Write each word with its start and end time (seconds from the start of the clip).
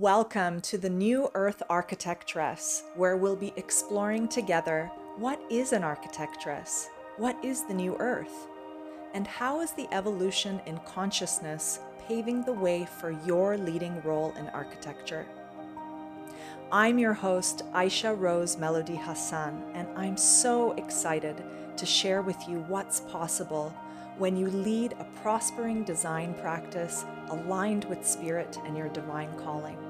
Welcome 0.00 0.60
to 0.62 0.76
the 0.76 0.90
New 0.90 1.30
Earth 1.34 1.62
Architectress, 1.70 2.82
where 2.96 3.16
we'll 3.16 3.36
be 3.36 3.52
exploring 3.54 4.26
together 4.26 4.90
what 5.18 5.40
is 5.48 5.72
an 5.72 5.84
architectress, 5.84 6.88
what 7.16 7.36
is 7.44 7.64
the 7.68 7.74
New 7.74 7.94
Earth, 8.00 8.48
and 9.14 9.24
how 9.24 9.60
is 9.60 9.70
the 9.70 9.86
evolution 9.94 10.60
in 10.66 10.78
consciousness 10.78 11.78
paving 12.08 12.42
the 12.42 12.52
way 12.52 12.88
for 12.98 13.12
your 13.24 13.56
leading 13.56 14.02
role 14.02 14.34
in 14.36 14.48
architecture. 14.48 15.26
I'm 16.72 16.98
your 16.98 17.14
host, 17.14 17.62
Aisha 17.72 18.18
Rose 18.18 18.56
Melody 18.56 18.96
Hassan, 18.96 19.62
and 19.74 19.86
I'm 19.96 20.16
so 20.16 20.72
excited 20.72 21.40
to 21.76 21.86
share 21.86 22.20
with 22.20 22.48
you 22.48 22.64
what's 22.66 22.98
possible 22.98 23.72
when 24.18 24.36
you 24.36 24.48
lead 24.48 24.94
a 24.98 25.04
prospering 25.22 25.84
design 25.84 26.34
practice 26.34 27.04
aligned 27.30 27.84
with 27.84 28.04
spirit 28.04 28.58
and 28.64 28.76
your 28.76 28.88
divine 28.88 29.32
calling. 29.38 29.83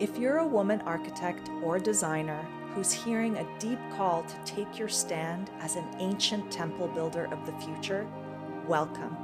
If 0.00 0.16
you're 0.16 0.38
a 0.38 0.46
woman 0.46 0.80
architect 0.86 1.50
or 1.62 1.78
designer 1.78 2.42
who's 2.74 2.90
hearing 2.90 3.36
a 3.36 3.58
deep 3.58 3.78
call 3.94 4.22
to 4.22 4.34
take 4.46 4.78
your 4.78 4.88
stand 4.88 5.50
as 5.58 5.76
an 5.76 5.84
ancient 5.98 6.50
temple 6.50 6.88
builder 6.88 7.26
of 7.26 7.44
the 7.44 7.52
future, 7.60 8.08
welcome. 8.66 9.14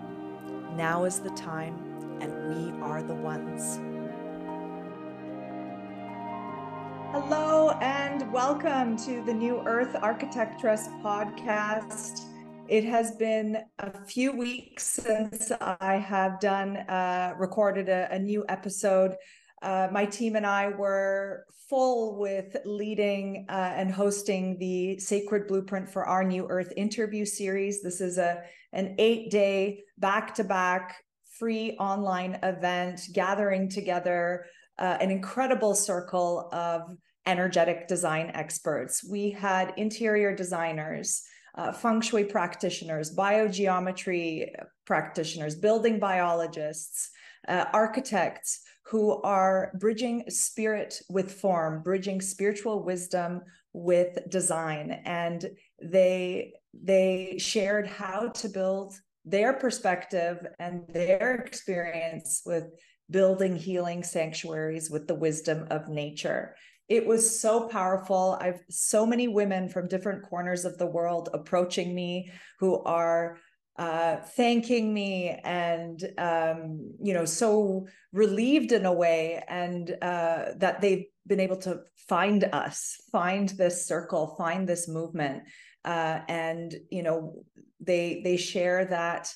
Now 0.76 1.04
is 1.04 1.18
the 1.18 1.30
time, 1.30 1.78
and 2.20 2.30
we 2.50 2.78
are 2.82 3.02
the 3.02 3.14
ones. 3.14 3.78
Hello, 7.10 7.70
and 7.80 8.30
welcome 8.30 8.98
to 8.98 9.24
the 9.24 9.32
New 9.32 9.62
Earth 9.66 9.96
Architectress 10.02 10.88
podcast. 11.02 12.26
It 12.68 12.84
has 12.84 13.12
been 13.12 13.64
a 13.78 14.04
few 14.04 14.36
weeks 14.36 14.84
since 14.84 15.52
I 15.58 15.96
have 15.96 16.38
done, 16.38 16.76
uh, 16.76 17.34
recorded 17.38 17.88
a, 17.88 18.12
a 18.12 18.18
new 18.18 18.44
episode. 18.50 19.16
Uh, 19.62 19.88
my 19.90 20.04
team 20.04 20.36
and 20.36 20.46
I 20.46 20.68
were 20.68 21.46
full 21.68 22.18
with 22.18 22.56
leading 22.64 23.46
uh, 23.48 23.72
and 23.74 23.90
hosting 23.90 24.58
the 24.58 24.98
Sacred 24.98 25.46
Blueprint 25.46 25.88
for 25.88 26.04
Our 26.04 26.22
New 26.24 26.46
Earth 26.48 26.72
interview 26.76 27.24
series. 27.24 27.82
This 27.82 28.00
is 28.00 28.18
a 28.18 28.42
an 28.72 28.94
eight 28.98 29.30
day 29.30 29.84
back 29.98 30.34
to 30.34 30.44
back 30.44 30.96
free 31.38 31.76
online 31.78 32.38
event 32.42 33.00
gathering 33.12 33.68
together 33.68 34.46
uh, 34.78 34.98
an 35.00 35.10
incredible 35.10 35.74
circle 35.74 36.48
of 36.52 36.82
energetic 37.26 37.88
design 37.88 38.30
experts. 38.34 39.04
We 39.08 39.30
had 39.30 39.72
interior 39.76 40.34
designers 40.34 41.22
uh, 41.56 41.72
feng 41.72 42.02
shui 42.02 42.24
practitioners, 42.24 43.14
biogeometry 43.16 44.50
practitioners, 44.84 45.54
building 45.54 45.98
biologists, 45.98 47.10
uh, 47.48 47.64
architects 47.72 48.60
who 48.88 49.20
are 49.22 49.72
bridging 49.78 50.24
spirit 50.28 51.00
with 51.08 51.32
form, 51.32 51.82
bridging 51.82 52.20
spiritual 52.20 52.84
wisdom 52.84 53.42
with 53.72 54.18
design. 54.28 55.02
And 55.04 55.44
they 55.82 56.52
they 56.72 57.36
shared 57.38 57.86
how 57.86 58.28
to 58.28 58.48
build 58.48 58.94
their 59.24 59.52
perspective 59.52 60.46
and 60.58 60.82
their 60.88 61.34
experience 61.34 62.42
with 62.46 62.64
building 63.10 63.56
healing 63.56 64.02
sanctuaries 64.02 64.90
with 64.90 65.06
the 65.06 65.14
wisdom 65.14 65.66
of 65.70 65.88
nature 65.88 66.54
it 66.88 67.04
was 67.04 67.38
so 67.40 67.68
powerful 67.68 68.36
i've 68.40 68.60
so 68.70 69.06
many 69.06 69.28
women 69.28 69.68
from 69.68 69.88
different 69.88 70.22
corners 70.22 70.64
of 70.64 70.78
the 70.78 70.86
world 70.86 71.28
approaching 71.32 71.94
me 71.94 72.30
who 72.58 72.82
are 72.84 73.38
uh, 73.78 74.16
thanking 74.16 74.92
me 74.92 75.38
and 75.44 76.02
um, 76.18 76.94
you 77.02 77.12
know 77.12 77.24
so 77.24 77.86
relieved 78.12 78.72
in 78.72 78.86
a 78.86 78.92
way 78.92 79.42
and 79.48 79.96
uh, 80.02 80.46
that 80.56 80.80
they've 80.80 81.06
been 81.26 81.40
able 81.40 81.56
to 81.56 81.80
find 82.08 82.44
us 82.44 82.96
find 83.12 83.50
this 83.50 83.86
circle 83.86 84.34
find 84.38 84.68
this 84.68 84.88
movement. 84.88 85.42
Uh, 85.84 86.20
and 86.28 86.74
you 86.90 87.02
know 87.02 87.44
they 87.80 88.20
they 88.24 88.36
share 88.36 88.84
that 88.86 89.32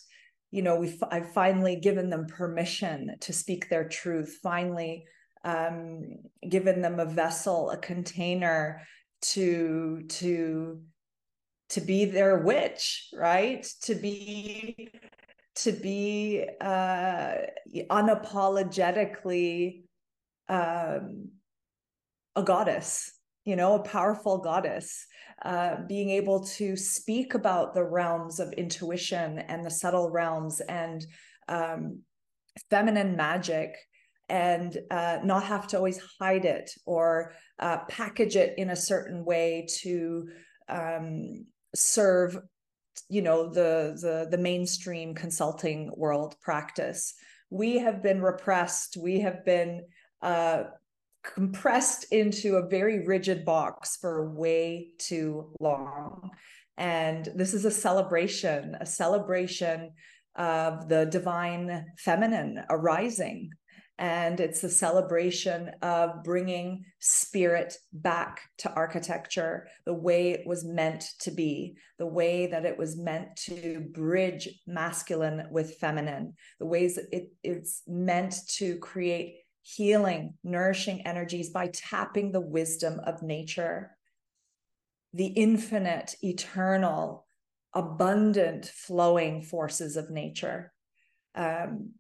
you 0.51 0.63
know 0.63 0.75
we've 0.75 1.01
i've 1.13 1.31
finally 1.33 1.77
given 1.77 2.11
them 2.11 2.27
permission 2.27 3.15
to 3.21 3.33
speak 3.33 3.69
their 3.69 3.87
truth 3.87 4.41
finally 4.43 5.05
um, 5.45 6.19
given 6.49 6.83
them 6.83 7.01
a 7.01 7.07
vessel, 7.07 7.71
a 7.71 7.79
container 7.79 8.83
to 9.23 10.03
to 10.09 10.81
to 11.71 11.81
be 11.81 12.05
their 12.05 12.39
witch, 12.39 13.09
right? 13.15 13.67
To 13.83 13.95
be 13.95 14.93
to 15.57 15.73
be 15.73 16.47
uh, 16.61 17.35
unapologetically 17.91 19.83
um, 20.49 21.29
a 22.37 22.43
goddess, 22.43 23.13
you 23.45 23.57
know, 23.57 23.75
a 23.75 23.83
powerful 23.83 24.39
goddess, 24.39 25.07
uh, 25.45 25.77
being 25.89 26.11
able 26.11 26.45
to 26.45 26.77
speak 26.77 27.35
about 27.35 27.75
the 27.75 27.85
realms 27.85 28.41
of 28.41 28.53
intuition 28.53 29.39
and 29.39 29.65
the 29.65 29.71
subtle 29.71 30.11
realms 30.11 30.61
and 30.61 31.05
um, 31.49 32.01
feminine 32.71 33.17
magic 33.17 33.77
and 34.29 34.79
uh, 34.91 35.19
not 35.25 35.43
have 35.45 35.67
to 35.67 35.77
always 35.77 36.01
hide 36.21 36.45
it 36.45 36.71
or 36.87 37.33
uh, 37.59 37.79
package 37.89 38.37
it 38.37 38.55
in 38.57 38.71
a 38.71 38.77
certain 38.77 39.25
way 39.25 39.67
to 39.81 40.29
um, 40.69 41.45
serve 41.75 42.39
you 43.09 43.23
know 43.23 43.49
the, 43.49 43.99
the 44.01 44.29
the 44.31 44.43
mainstream 44.43 45.15
consulting 45.15 45.91
world 45.97 46.37
practice. 46.41 47.15
We 47.51 47.79
have 47.79 48.03
been 48.03 48.23
repressed. 48.23 48.97
We 48.97 49.21
have 49.21 49.45
been 49.45 49.87
uh, 50.23 50.65
compressed 51.23 52.07
into 52.13 52.57
a 52.57 52.69
very 52.69 53.07
rigid 53.07 53.45
box 53.45 53.97
for 53.97 54.31
way 54.31 54.91
too 54.99 55.53
long. 55.61 56.31
And 56.79 57.29
this 57.35 57.53
is 57.53 57.65
a 57.65 57.71
celebration 57.71 58.77
a 58.81 58.87
celebration 58.87 59.93
of 60.37 60.89
the 60.89 61.07
divine 61.07 61.87
feminine 61.99 62.63
arising 62.71 63.51
and 64.01 64.41
it's 64.41 64.65
a 64.65 64.69
celebration 64.71 65.71
of 65.83 66.25
bringing 66.25 66.85
spirit 66.99 67.77
back 67.93 68.41
to 68.59 68.73
architecture 68.73 69.69
the 69.85 69.95
way 69.95 70.31
it 70.31 70.45
was 70.47 70.65
meant 70.65 71.05
to 71.21 71.31
be 71.31 71.77
the 71.99 72.07
way 72.07 72.47
that 72.47 72.65
it 72.65 72.77
was 72.77 72.97
meant 72.97 73.29
to 73.37 73.81
bridge 73.93 74.49
masculine 74.67 75.47
with 75.53 75.77
feminine 75.77 76.33
the 76.59 76.67
ways 76.67 76.99
it, 77.13 77.31
it's 77.45 77.83
meant 77.87 78.35
to 78.49 78.77
create 78.79 79.37
healing 79.63 80.35
nourishing 80.43 81.07
energies 81.07 81.51
by 81.51 81.69
tapping 81.69 82.33
the 82.33 82.41
wisdom 82.41 83.01
of 83.07 83.23
nature. 83.23 83.97
The 85.13 85.27
infinite 85.27 86.15
eternal 86.23 87.27
abundant 87.75 88.67
flowing 88.67 89.43
forces 89.43 89.97
of 89.97 90.11
nature. 90.11 90.73
Um, 91.35 91.93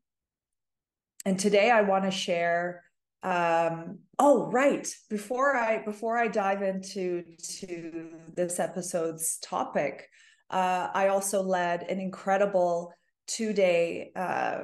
and 1.25 1.39
today 1.39 1.71
I 1.71 1.83
want 1.83 2.05
to 2.05 2.11
share 2.11 2.83
um 3.23 3.99
oh 4.19 4.51
right 4.51 4.89
before 5.11 5.55
i 5.55 5.83
before 5.85 6.17
i 6.17 6.27
dive 6.27 6.63
into 6.63 7.23
to 7.37 8.09
this 8.35 8.59
episode's 8.59 9.37
topic 9.43 10.09
uh 10.49 10.89
i 10.95 11.09
also 11.09 11.43
led 11.43 11.83
an 11.83 12.01
incredible 12.01 12.95
two 13.27 13.53
day 13.53 14.11
uh, 14.17 14.61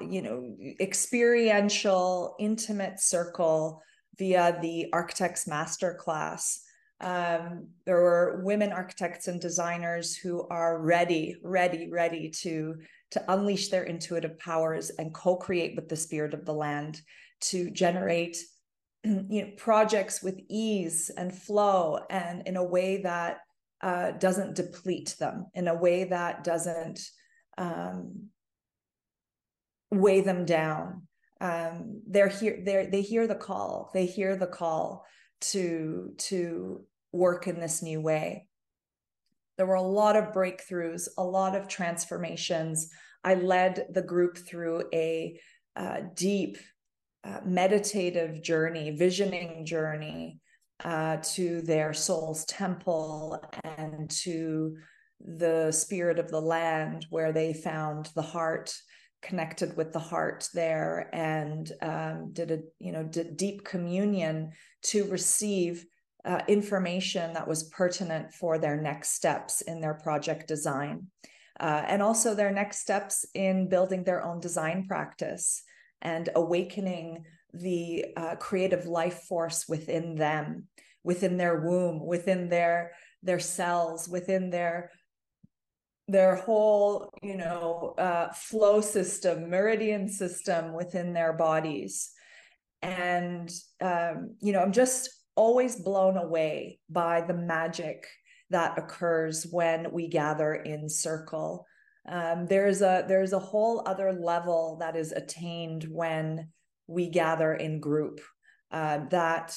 you 0.00 0.22
know 0.22 0.56
experiential 0.80 2.34
intimate 2.40 2.98
circle 2.98 3.80
via 4.18 4.58
the 4.60 4.86
architects 4.92 5.46
master 5.46 5.94
class 5.94 6.62
um, 7.02 7.68
there 7.86 8.02
were 8.02 8.42
women 8.44 8.72
architects 8.72 9.28
and 9.28 9.40
designers 9.40 10.16
who 10.16 10.46
are 10.48 10.80
ready 10.80 11.36
ready 11.42 11.88
ready 11.90 12.28
to 12.28 12.74
to 13.10 13.32
unleash 13.32 13.68
their 13.68 13.84
intuitive 13.84 14.38
powers 14.38 14.90
and 14.90 15.14
co-create 15.14 15.74
with 15.76 15.88
the 15.88 15.96
spirit 15.96 16.34
of 16.34 16.44
the 16.44 16.54
land 16.54 17.00
to 17.40 17.70
generate 17.70 18.36
you 19.04 19.42
know 19.42 19.50
projects 19.56 20.22
with 20.22 20.40
ease 20.48 21.10
and 21.16 21.34
flow 21.34 21.98
and 22.10 22.46
in 22.46 22.56
a 22.56 22.64
way 22.64 23.02
that 23.02 23.38
uh, 23.82 24.10
doesn't 24.12 24.56
deplete 24.56 25.16
them 25.18 25.46
in 25.54 25.66
a 25.66 25.74
way 25.74 26.04
that 26.04 26.44
doesn't 26.44 27.00
um, 27.56 28.28
weigh 29.90 30.20
them 30.20 30.44
down. 30.44 31.06
Um, 31.40 32.02
they're 32.06 32.28
here 32.28 32.62
they 32.64 32.86
they 32.86 33.00
hear 33.00 33.26
the 33.26 33.34
call. 33.34 33.90
They 33.94 34.04
hear 34.04 34.36
the 34.36 34.46
call 34.46 35.06
to 35.52 36.12
to 36.18 36.84
work 37.12 37.46
in 37.46 37.58
this 37.58 37.82
new 37.82 38.00
way 38.00 38.46
there 39.60 39.66
were 39.66 39.74
a 39.74 39.82
lot 39.82 40.16
of 40.16 40.32
breakthroughs, 40.32 41.06
a 41.18 41.22
lot 41.22 41.54
of 41.54 41.68
transformations. 41.68 42.88
I 43.22 43.34
led 43.34 43.88
the 43.90 44.00
group 44.00 44.38
through 44.38 44.84
a 44.94 45.38
uh, 45.76 45.98
deep 46.14 46.56
uh, 47.24 47.40
meditative 47.44 48.42
journey, 48.42 48.92
visioning 48.92 49.66
journey 49.66 50.40
uh, 50.82 51.18
to 51.34 51.60
their 51.60 51.92
soul's 51.92 52.46
temple 52.46 53.38
and 53.64 54.08
to 54.22 54.78
the 55.20 55.70
spirit 55.72 56.18
of 56.18 56.30
the 56.30 56.40
land, 56.40 57.04
where 57.10 57.30
they 57.30 57.52
found 57.52 58.08
the 58.14 58.22
heart 58.22 58.74
connected 59.20 59.76
with 59.76 59.92
the 59.92 59.98
heart 59.98 60.48
there 60.54 61.10
and 61.12 61.70
um, 61.82 62.30
did 62.32 62.50
a 62.50 62.60
you 62.78 62.92
know 62.92 63.02
did 63.02 63.36
deep 63.36 63.62
communion 63.62 64.52
to 64.84 65.04
receive 65.10 65.84
uh, 66.24 66.42
information 66.48 67.32
that 67.32 67.48
was 67.48 67.64
pertinent 67.64 68.32
for 68.32 68.58
their 68.58 68.80
next 68.80 69.10
steps 69.10 69.62
in 69.62 69.80
their 69.80 69.94
project 69.94 70.46
design 70.46 71.06
uh, 71.58 71.82
and 71.86 72.02
also 72.02 72.34
their 72.34 72.50
next 72.50 72.78
steps 72.78 73.26
in 73.34 73.68
building 73.68 74.04
their 74.04 74.24
own 74.24 74.40
design 74.40 74.86
practice 74.86 75.62
and 76.02 76.30
awakening 76.34 77.24
the 77.52 78.06
uh, 78.16 78.36
creative 78.36 78.86
life 78.86 79.22
force 79.28 79.68
within 79.68 80.14
them 80.14 80.66
within 81.02 81.36
their 81.36 81.60
womb 81.60 82.04
within 82.06 82.48
their 82.48 82.92
their 83.22 83.40
cells 83.40 84.08
within 84.08 84.50
their 84.50 84.90
their 86.08 86.36
whole 86.36 87.10
you 87.22 87.36
know 87.36 87.94
uh, 87.98 88.32
flow 88.32 88.80
system 88.80 89.48
meridian 89.48 90.08
system 90.08 90.72
within 90.72 91.12
their 91.12 91.32
bodies. 91.32 92.10
And 92.82 93.50
um, 93.82 94.36
you 94.40 94.52
know 94.52 94.60
i'm 94.62 94.72
just 94.72 95.19
always 95.40 95.76
blown 95.76 96.18
away 96.18 96.78
by 96.90 97.22
the 97.22 97.32
magic 97.32 98.06
that 98.50 98.76
occurs 98.76 99.46
when 99.50 99.90
we 99.90 100.06
gather 100.06 100.52
in 100.52 100.86
circle. 100.86 101.66
Um, 102.06 102.44
there's 102.44 102.82
a 102.82 103.04
there's 103.08 103.32
a 103.32 103.38
whole 103.38 103.82
other 103.86 104.12
level 104.12 104.76
that 104.80 104.96
is 104.96 105.12
attained 105.12 105.84
when 105.84 106.48
we 106.86 107.08
gather 107.08 107.54
in 107.54 107.80
group 107.80 108.20
uh, 108.70 108.98
that 109.10 109.56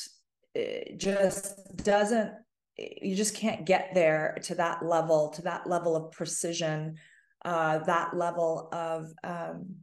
eh, 0.56 0.96
just 0.96 1.58
doesn't 1.76 2.32
you 2.78 3.16
just 3.16 3.36
can't 3.36 3.66
get 3.66 3.92
there 3.94 4.38
to 4.44 4.56
that 4.56 4.86
level 4.86 5.32
to 5.32 5.42
that 5.42 5.68
level 5.68 5.98
of 5.98 6.12
precision 6.14 6.96
uh, 7.44 7.80
that 7.80 8.16
level 8.16 8.70
of 8.72 9.12
um, 9.24 9.76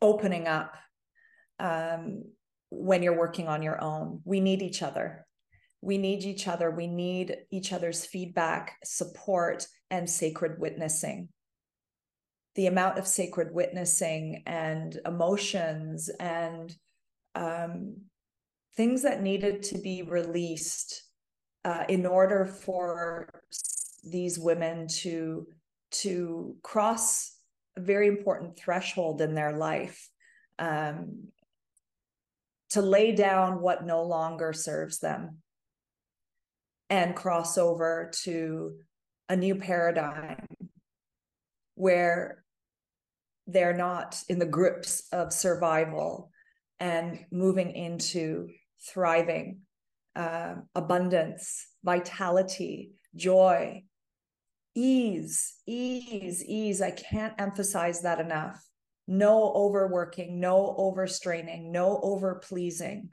opening 0.00 0.46
up. 0.46 0.76
Um, 1.58 2.24
when 2.76 3.02
you're 3.02 3.16
working 3.16 3.48
on 3.48 3.62
your 3.62 3.82
own. 3.82 4.20
We 4.24 4.40
need 4.40 4.62
each 4.62 4.82
other. 4.82 5.26
We 5.80 5.98
need 5.98 6.24
each 6.24 6.48
other. 6.48 6.70
We 6.70 6.86
need 6.86 7.36
each 7.50 7.72
other's 7.72 8.04
feedback 8.04 8.78
support 8.84 9.66
and 9.90 10.08
sacred 10.08 10.58
witnessing. 10.58 11.28
The 12.54 12.66
amount 12.66 12.98
of 12.98 13.06
sacred 13.06 13.52
witnessing 13.52 14.42
and 14.46 14.98
emotions 15.04 16.08
and 16.20 16.74
um, 17.34 17.96
things 18.76 19.02
that 19.02 19.22
needed 19.22 19.62
to 19.64 19.78
be 19.78 20.02
released 20.02 21.02
uh, 21.64 21.84
in 21.88 22.06
order 22.06 22.44
for 22.44 23.28
these 24.04 24.38
women 24.38 24.86
to 24.86 25.46
to 25.90 26.56
cross 26.62 27.38
a 27.76 27.80
very 27.80 28.08
important 28.08 28.58
threshold 28.58 29.20
in 29.20 29.34
their 29.34 29.52
life 29.52 30.10
um, 30.58 31.28
to 32.74 32.82
lay 32.82 33.12
down 33.12 33.60
what 33.60 33.86
no 33.86 34.02
longer 34.02 34.52
serves 34.52 34.98
them 34.98 35.38
and 36.90 37.14
cross 37.14 37.56
over 37.56 38.10
to 38.24 38.74
a 39.28 39.36
new 39.36 39.54
paradigm 39.54 40.44
where 41.76 42.42
they're 43.46 43.76
not 43.76 44.20
in 44.28 44.40
the 44.40 44.44
grips 44.44 45.04
of 45.12 45.32
survival 45.32 46.32
and 46.80 47.20
moving 47.30 47.70
into 47.70 48.48
thriving, 48.88 49.60
uh, 50.16 50.54
abundance, 50.74 51.68
vitality, 51.84 52.90
joy, 53.14 53.84
ease, 54.74 55.54
ease, 55.64 56.44
ease. 56.44 56.82
I 56.82 56.90
can't 56.90 57.34
emphasize 57.38 58.02
that 58.02 58.18
enough. 58.18 58.60
No 59.06 59.52
overworking, 59.54 60.40
no 60.40 60.74
overstraining, 60.78 61.70
no 61.70 62.00
over 62.02 62.36
pleasing. 62.36 63.10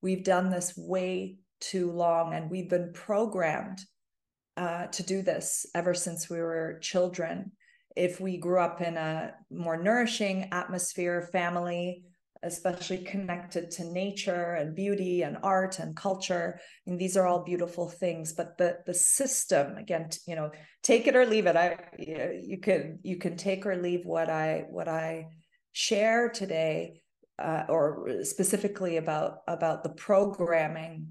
We've 0.00 0.24
done 0.24 0.50
this 0.50 0.74
way 0.76 1.36
too 1.60 1.90
long 1.90 2.34
and 2.34 2.50
we've 2.50 2.70
been 2.70 2.92
programmed 2.92 3.80
uh, 4.56 4.86
to 4.86 5.02
do 5.02 5.22
this 5.22 5.66
ever 5.74 5.94
since 5.94 6.30
we 6.30 6.38
were 6.38 6.78
children. 6.80 7.52
If 7.96 8.20
we 8.20 8.38
grew 8.38 8.60
up 8.60 8.80
in 8.80 8.96
a 8.96 9.34
more 9.50 9.76
nourishing 9.76 10.48
atmosphere, 10.52 11.28
family, 11.32 12.04
especially 12.42 12.98
connected 12.98 13.70
to 13.72 13.84
nature 13.84 14.54
and 14.54 14.74
beauty 14.74 15.22
and 15.22 15.38
art 15.42 15.78
and 15.78 15.96
culture. 15.96 16.60
And 16.86 16.98
these 16.98 17.16
are 17.16 17.26
all 17.26 17.44
beautiful 17.44 17.88
things. 17.88 18.32
But 18.32 18.58
the 18.58 18.78
the 18.86 18.94
system, 18.94 19.76
again, 19.76 20.10
you 20.26 20.36
know, 20.36 20.50
take 20.82 21.06
it 21.06 21.16
or 21.16 21.26
leave 21.26 21.46
it. 21.46 21.56
I 21.56 21.78
you 21.98 22.58
can 22.58 22.98
you 23.02 23.16
can 23.16 23.36
take 23.36 23.66
or 23.66 23.76
leave 23.76 24.04
what 24.04 24.28
I 24.28 24.64
what 24.70 24.88
I 24.88 25.28
share 25.72 26.28
today, 26.28 27.02
uh, 27.38 27.64
or 27.68 28.22
specifically 28.22 28.96
about 28.96 29.38
about 29.46 29.82
the 29.82 29.90
programming. 29.90 31.08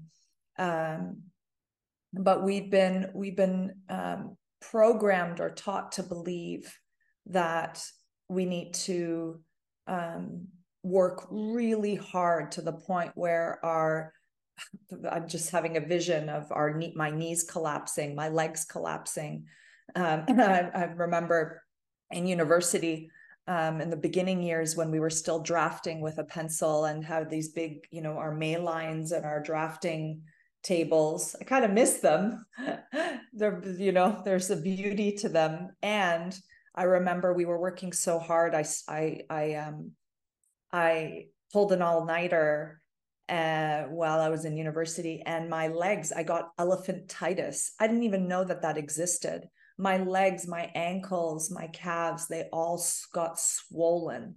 Um, 0.58 1.22
but 2.12 2.42
we've 2.42 2.70
been 2.70 3.10
we've 3.14 3.36
been 3.36 3.74
um, 3.88 4.36
programmed 4.60 5.40
or 5.40 5.50
taught 5.50 5.92
to 5.92 6.02
believe 6.02 6.76
that 7.26 7.82
we 8.28 8.44
need 8.44 8.74
to 8.74 9.40
um, 9.86 10.48
work 10.82 11.26
really 11.30 11.96
hard 11.96 12.52
to 12.52 12.62
the 12.62 12.72
point 12.72 13.12
where 13.14 13.58
our 13.64 14.12
I'm 15.10 15.28
just 15.28 15.50
having 15.50 15.76
a 15.76 15.80
vision 15.80 16.28
of 16.28 16.50
our 16.50 16.74
knee, 16.74 16.92
my 16.96 17.10
knees 17.10 17.44
collapsing, 17.44 18.14
my 18.14 18.28
legs 18.28 18.64
collapsing. 18.64 19.44
Um, 19.94 20.24
I, 20.28 20.70
I, 20.74 20.84
remember 20.84 21.62
in 22.10 22.26
university 22.26 23.10
um, 23.46 23.80
in 23.80 23.88
the 23.88 23.96
beginning 23.96 24.42
years 24.42 24.76
when 24.76 24.90
we 24.90 25.00
were 25.00 25.10
still 25.10 25.40
drafting 25.40 26.00
with 26.00 26.18
a 26.18 26.24
pencil 26.24 26.84
and 26.84 27.04
had 27.04 27.30
these 27.30 27.50
big, 27.50 27.86
you 27.90 28.02
know, 28.02 28.18
our 28.18 28.34
Maylines 28.34 29.12
and 29.12 29.24
our 29.24 29.42
drafting 29.42 30.22
tables. 30.62 31.34
I 31.40 31.44
kind 31.44 31.64
of 31.64 31.70
miss 31.70 31.98
them. 31.98 32.44
there, 33.32 33.62
you 33.78 33.92
know, 33.92 34.20
there's 34.24 34.50
a 34.50 34.56
beauty 34.56 35.12
to 35.12 35.28
them. 35.28 35.70
And 35.82 36.38
I 36.74 36.82
remember 36.84 37.32
we 37.32 37.46
were 37.46 37.60
working 37.60 37.92
so 37.92 38.18
hard. 38.18 38.54
I, 38.54 38.66
I, 38.86 39.20
I 39.30 39.54
um, 39.54 39.92
I 40.72 41.26
pulled 41.52 41.72
an 41.72 41.82
all 41.82 42.04
nighter 42.04 42.80
uh, 43.28 43.82
while 43.84 44.20
I 44.20 44.28
was 44.28 44.44
in 44.44 44.56
university, 44.56 45.22
and 45.24 45.50
my 45.50 45.68
legs, 45.68 46.12
I 46.12 46.22
got 46.22 46.56
elephantitis. 46.56 47.70
I 47.78 47.86
didn't 47.86 48.04
even 48.04 48.28
know 48.28 48.44
that 48.44 48.62
that 48.62 48.78
existed. 48.78 49.48
My 49.76 49.98
legs, 49.98 50.46
my 50.48 50.70
ankles, 50.74 51.50
my 51.50 51.68
calves, 51.68 52.26
they 52.26 52.48
all 52.52 52.82
got 53.12 53.38
swollen 53.38 54.36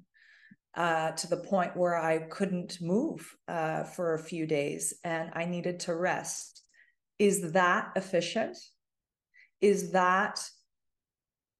uh, 0.75 1.11
to 1.11 1.27
the 1.27 1.37
point 1.37 1.75
where 1.75 1.95
I 1.95 2.19
couldn't 2.19 2.79
move 2.81 3.35
uh, 3.47 3.83
for 3.83 4.13
a 4.13 4.23
few 4.23 4.45
days 4.45 4.93
and 5.03 5.31
I 5.33 5.45
needed 5.45 5.81
to 5.81 5.95
rest. 5.95 6.63
Is 7.19 7.53
that 7.53 7.91
efficient? 7.95 8.57
Is 9.59 9.91
that, 9.91 10.43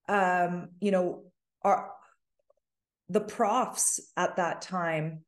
um, 0.07 0.69
you 0.79 0.91
know, 0.91 1.23
are 1.63 1.91
the 3.11 3.21
profs 3.21 3.99
at 4.15 4.37
that 4.37 4.61
time 4.61 5.23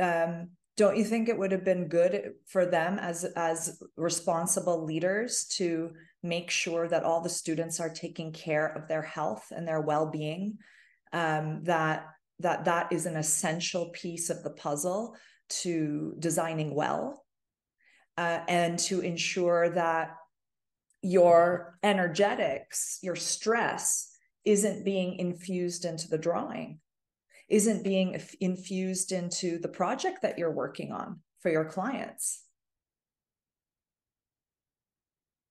um, 0.00 0.50
don't 0.76 0.96
you 0.96 1.04
think 1.04 1.28
it 1.28 1.38
would 1.38 1.52
have 1.52 1.64
been 1.64 1.86
good 1.86 2.32
for 2.46 2.66
them 2.66 2.98
as 2.98 3.24
as 3.36 3.80
responsible 3.96 4.84
leaders 4.84 5.44
to 5.44 5.92
make 6.22 6.50
sure 6.50 6.88
that 6.88 7.04
all 7.04 7.20
the 7.20 7.28
students 7.28 7.78
are 7.78 7.90
taking 7.90 8.32
care 8.32 8.66
of 8.66 8.88
their 8.88 9.02
health 9.02 9.46
and 9.50 9.66
their 9.66 9.80
well-being 9.80 10.58
um, 11.12 11.60
that 11.62 12.06
that 12.40 12.64
that 12.64 12.90
is 12.90 13.06
an 13.06 13.16
essential 13.16 13.90
piece 13.90 14.30
of 14.30 14.42
the 14.42 14.50
puzzle 14.50 15.14
to 15.48 16.14
designing 16.18 16.74
well 16.74 17.24
uh, 18.16 18.40
and 18.48 18.78
to 18.78 19.00
ensure 19.00 19.68
that 19.70 20.16
your 21.02 21.78
energetics 21.82 22.98
your 23.02 23.16
stress 23.16 24.11
isn't 24.44 24.84
being 24.84 25.18
infused 25.18 25.84
into 25.84 26.08
the 26.08 26.18
drawing, 26.18 26.80
isn't 27.48 27.84
being 27.84 28.20
infused 28.40 29.12
into 29.12 29.58
the 29.58 29.68
project 29.68 30.22
that 30.22 30.38
you're 30.38 30.52
working 30.52 30.92
on 30.92 31.20
for 31.40 31.50
your 31.50 31.64
clients. 31.64 32.42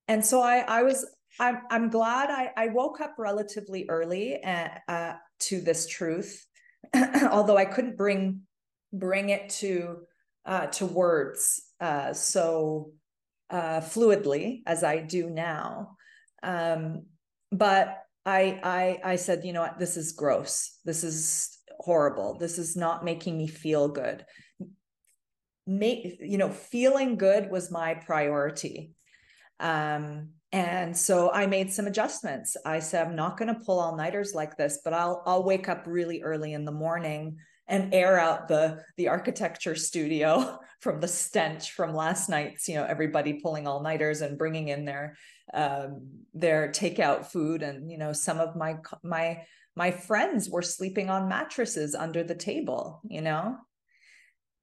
And 0.08 0.24
so 0.24 0.42
I, 0.42 0.58
I 0.58 0.82
was, 0.82 1.06
I'm, 1.40 1.62
I'm 1.70 1.88
glad 1.88 2.30
I, 2.30 2.50
I 2.56 2.68
woke 2.68 3.00
up 3.00 3.14
relatively 3.18 3.86
early 3.88 4.36
and, 4.36 4.70
uh, 4.88 4.92
uh, 4.92 5.14
to 5.40 5.60
this 5.60 5.86
truth, 5.88 6.46
although 7.30 7.56
I 7.56 7.64
couldn't 7.64 7.96
bring 7.96 8.42
bring 8.92 9.30
it 9.30 9.48
to 9.48 9.98
uh, 10.44 10.66
to 10.66 10.86
words 10.86 11.62
uh, 11.80 12.12
so 12.12 12.92
uh, 13.50 13.80
fluidly 13.80 14.62
as 14.66 14.84
I 14.84 14.98
do 14.98 15.30
now. 15.30 15.96
Um, 16.42 17.06
but 17.50 17.98
I 18.24 18.60
I 18.62 19.12
I 19.12 19.16
said, 19.16 19.44
you 19.44 19.52
know 19.52 19.62
what, 19.62 19.78
this 19.78 19.96
is 19.96 20.12
gross. 20.12 20.78
This 20.84 21.04
is 21.04 21.58
horrible. 21.78 22.38
This 22.38 22.58
is 22.58 22.76
not 22.76 23.04
making 23.04 23.36
me 23.36 23.46
feel 23.46 23.88
good. 23.88 24.24
Make 25.66 26.18
you 26.20 26.38
know, 26.38 26.50
feeling 26.50 27.16
good 27.16 27.50
was 27.50 27.70
my 27.70 27.94
priority. 27.94 28.92
Um, 29.60 30.30
and 30.50 30.96
so 30.96 31.30
I 31.32 31.46
made 31.46 31.72
some 31.72 31.86
adjustments. 31.86 32.56
I 32.66 32.80
said, 32.80 33.06
I'm 33.06 33.16
not 33.16 33.38
going 33.38 33.52
to 33.54 33.60
pull 33.60 33.80
all 33.80 33.96
nighters 33.96 34.34
like 34.34 34.56
this, 34.56 34.80
but 34.84 34.92
I'll 34.92 35.22
I'll 35.26 35.44
wake 35.44 35.68
up 35.68 35.84
really 35.86 36.22
early 36.22 36.52
in 36.52 36.64
the 36.64 36.72
morning 36.72 37.38
and 37.72 37.94
air 37.94 38.20
out 38.20 38.48
the 38.48 38.84
the 38.98 39.08
architecture 39.08 39.74
studio 39.74 40.60
from 40.80 41.00
the 41.00 41.08
stench 41.08 41.72
from 41.72 41.94
last 41.94 42.28
night's 42.28 42.68
you 42.68 42.74
know 42.74 42.84
everybody 42.84 43.40
pulling 43.40 43.66
all 43.66 43.82
nighters 43.82 44.20
and 44.20 44.38
bringing 44.38 44.68
in 44.68 44.84
their 44.84 45.16
um, 45.54 46.08
their 46.34 46.68
takeout 46.68 47.26
food. 47.26 47.62
And 47.62 47.90
you 47.90 47.98
know 47.98 48.12
some 48.12 48.38
of 48.38 48.54
my 48.54 48.76
my 49.02 49.44
my 49.74 49.90
friends 49.90 50.50
were 50.50 50.62
sleeping 50.62 51.08
on 51.08 51.28
mattresses 51.28 51.94
under 51.94 52.22
the 52.22 52.34
table 52.34 53.00
you 53.08 53.22
know? 53.22 53.56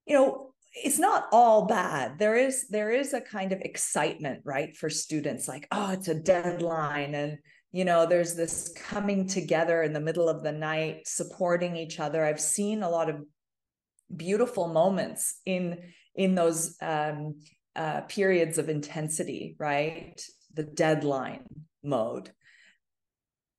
You 0.06 0.16
know 0.16 0.46
it's 0.72 1.00
not 1.00 1.26
all 1.32 1.66
bad. 1.66 2.20
There 2.20 2.36
is 2.36 2.68
there 2.68 2.92
is 2.92 3.14
a 3.14 3.22
kind 3.22 3.52
of 3.52 3.62
excitement 3.62 4.42
right 4.46 4.78
for 4.78 4.90
students 4.90 5.48
like 5.48 5.68
oh 5.72 5.94
it's 5.94 6.08
a 6.08 6.14
deadline 6.14 7.16
and 7.16 7.40
you 7.72 7.86
know 7.86 8.06
there's 8.06 8.36
this 8.36 8.74
coming 8.76 9.28
together 9.28 9.84
in 9.84 9.94
the 9.94 10.00
middle 10.00 10.28
of 10.28 10.44
the 10.44 10.52
night 10.52 11.08
supporting 11.08 11.76
each 11.76 12.00
other. 12.00 12.26
I've 12.26 12.42
seen 12.42 12.84
a 12.84 12.90
lot 12.90 13.10
of 13.10 13.24
beautiful 14.16 14.68
moments 14.68 15.40
in 15.46 15.80
in 16.16 16.36
those 16.36 16.76
um, 16.82 17.40
uh, 17.76 18.02
periods 18.02 18.58
of 18.58 18.70
intensity 18.70 19.56
right? 19.60 20.22
The 20.54 20.64
deadline 20.64 21.46
mode. 21.84 22.32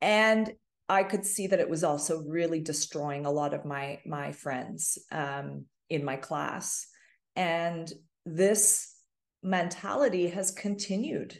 And 0.00 0.52
i 0.88 1.04
could 1.04 1.24
see 1.24 1.46
that 1.46 1.60
it 1.60 1.70
was 1.70 1.84
also 1.84 2.22
really 2.22 2.60
destroying 2.60 3.24
a 3.24 3.30
lot 3.30 3.54
of 3.54 3.64
my 3.64 4.00
my 4.04 4.32
friends 4.32 4.98
um, 5.12 5.66
in 5.88 6.04
my 6.04 6.16
class. 6.16 6.86
And 7.36 7.90
this 8.26 8.94
mentality 9.42 10.28
has 10.28 10.50
continued 10.50 11.38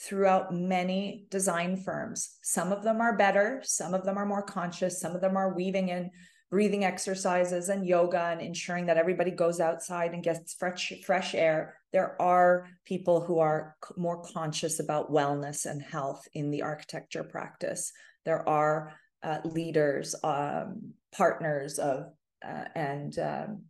throughout 0.00 0.54
many 0.54 1.26
design 1.30 1.76
firms. 1.76 2.36
Some 2.42 2.72
of 2.72 2.84
them 2.84 3.00
are 3.00 3.16
better, 3.16 3.60
some 3.64 3.94
of 3.94 4.04
them 4.04 4.16
are 4.16 4.26
more 4.26 4.42
conscious, 4.42 5.00
some 5.00 5.14
of 5.14 5.20
them 5.20 5.36
are 5.36 5.54
weaving 5.54 5.88
in 5.88 6.10
breathing 6.50 6.84
exercises 6.84 7.68
and 7.68 7.86
yoga 7.86 8.28
and 8.32 8.40
ensuring 8.40 8.86
that 8.86 8.96
everybody 8.96 9.30
goes 9.30 9.60
outside 9.60 10.14
and 10.14 10.22
gets 10.22 10.54
fresh 10.54 10.92
fresh 11.04 11.34
air. 11.34 11.74
There 11.92 12.20
are 12.22 12.68
people 12.84 13.20
who 13.20 13.38
are 13.38 13.76
more 13.96 14.22
conscious 14.22 14.80
about 14.80 15.12
wellness 15.12 15.66
and 15.66 15.82
health 15.82 16.26
in 16.32 16.50
the 16.50 16.62
architecture 16.62 17.24
practice. 17.24 17.92
There 18.24 18.48
are 18.48 18.94
uh, 19.22 19.38
leaders, 19.44 20.14
um, 20.22 20.92
partners 21.12 21.78
of 21.78 22.12
uh, 22.46 22.64
and 22.74 23.18
um, 23.18 23.62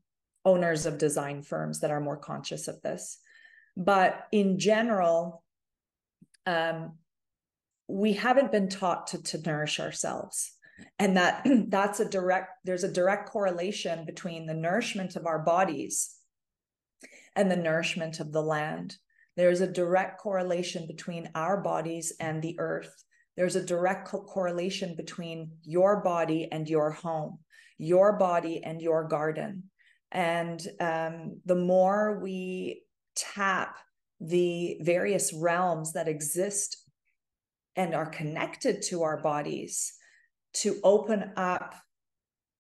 owners 0.45 0.87
of 0.87 0.99
design 0.99 1.43
firms 1.43 1.81
that 1.81 1.91
are 1.91 2.01
more 2.01 2.17
conscious 2.17 2.69
of 2.69 2.81
this. 2.83 3.19
But 3.77 4.27
in 4.31 4.59
general, 4.59 5.43
um, 6.47 6.95
we 7.87 8.15
haven't 8.15 8.53
been 8.53 8.69
taught 8.69 9.09
to, 9.09 9.23
to 9.23 9.41
nourish 9.43 9.81
ourselves. 9.81 10.53
And 10.99 11.17
that 11.17 11.47
that's 11.69 12.01
a 12.01 12.09
direct 12.09 12.51
there's 12.65 12.85
a 12.85 12.93
direct 12.93 13.29
correlation 13.29 14.05
between 14.05 14.47
the 14.47 14.55
nourishment 14.55 15.17
of 15.17 15.27
our 15.27 15.39
bodies 15.39 16.15
and 17.35 17.51
the 17.51 17.57
nourishment 17.57 18.21
of 18.21 18.33
the 18.33 18.43
land. 18.43 18.97
There's 19.37 19.61
a 19.61 19.73
direct 19.73 20.21
correlation 20.21 20.87
between 20.87 21.31
our 21.35 21.61
bodies 21.61 22.13
and 22.19 22.43
the 22.43 22.57
earth. 22.59 22.93
There's 23.37 23.55
a 23.55 23.65
direct 23.65 24.09
co- 24.09 24.23
correlation 24.23 24.97
between 24.97 25.53
your 25.63 26.03
body 26.03 26.49
and 26.51 26.69
your 26.69 26.91
home 26.91 27.39
your 27.79 28.15
body 28.19 28.63
and 28.63 28.83
your 28.83 29.05
garden. 29.05 29.65
And 30.11 30.61
um, 30.81 31.41
the 31.45 31.55
more 31.55 32.19
we 32.19 32.83
tap 33.15 33.79
the 34.21 34.79
various 34.81 35.33
realms 35.33 35.93
that 35.93 36.09
exist 36.09 36.85
and 37.77 37.95
are 37.95 38.07
connected 38.07 38.83
to 38.83 39.03
our 39.03 39.23
bodies 39.23 39.95
to 40.53 40.77
open 40.83 41.33
up 41.37 41.75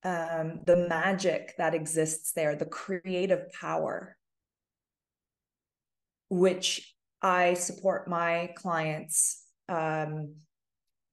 um, 0.04 0.60
the 0.64 0.86
magic 0.88 1.54
that 1.58 1.74
exists 1.74 2.32
there, 2.32 2.54
the 2.54 2.66
creative 2.66 3.50
power, 3.52 4.16
which 6.30 6.94
I 7.20 7.54
support 7.54 8.08
my 8.08 8.52
clients. 8.54 9.44
Um, 9.68 10.34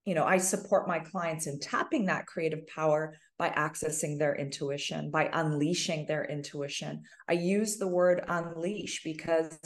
you 0.05 0.13
know, 0.13 0.23
I 0.23 0.37
support 0.37 0.87
my 0.87 0.99
clients 0.99 1.47
in 1.47 1.59
tapping 1.59 2.05
that 2.05 2.27
creative 2.27 2.67
power 2.67 3.17
by 3.39 3.49
accessing 3.49 4.19
their 4.19 4.35
intuition, 4.35 5.09
by 5.09 5.31
unleashing 5.33 6.05
their 6.05 6.25
intuition. 6.25 7.01
I 7.27 7.33
use 7.33 7.77
the 7.77 7.87
word 7.87 8.23
unleash 8.27 9.01
because 9.03 9.57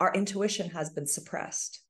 our 0.00 0.12
intuition 0.14 0.70
has 0.70 0.90
been 0.90 1.06
suppressed. 1.06 1.80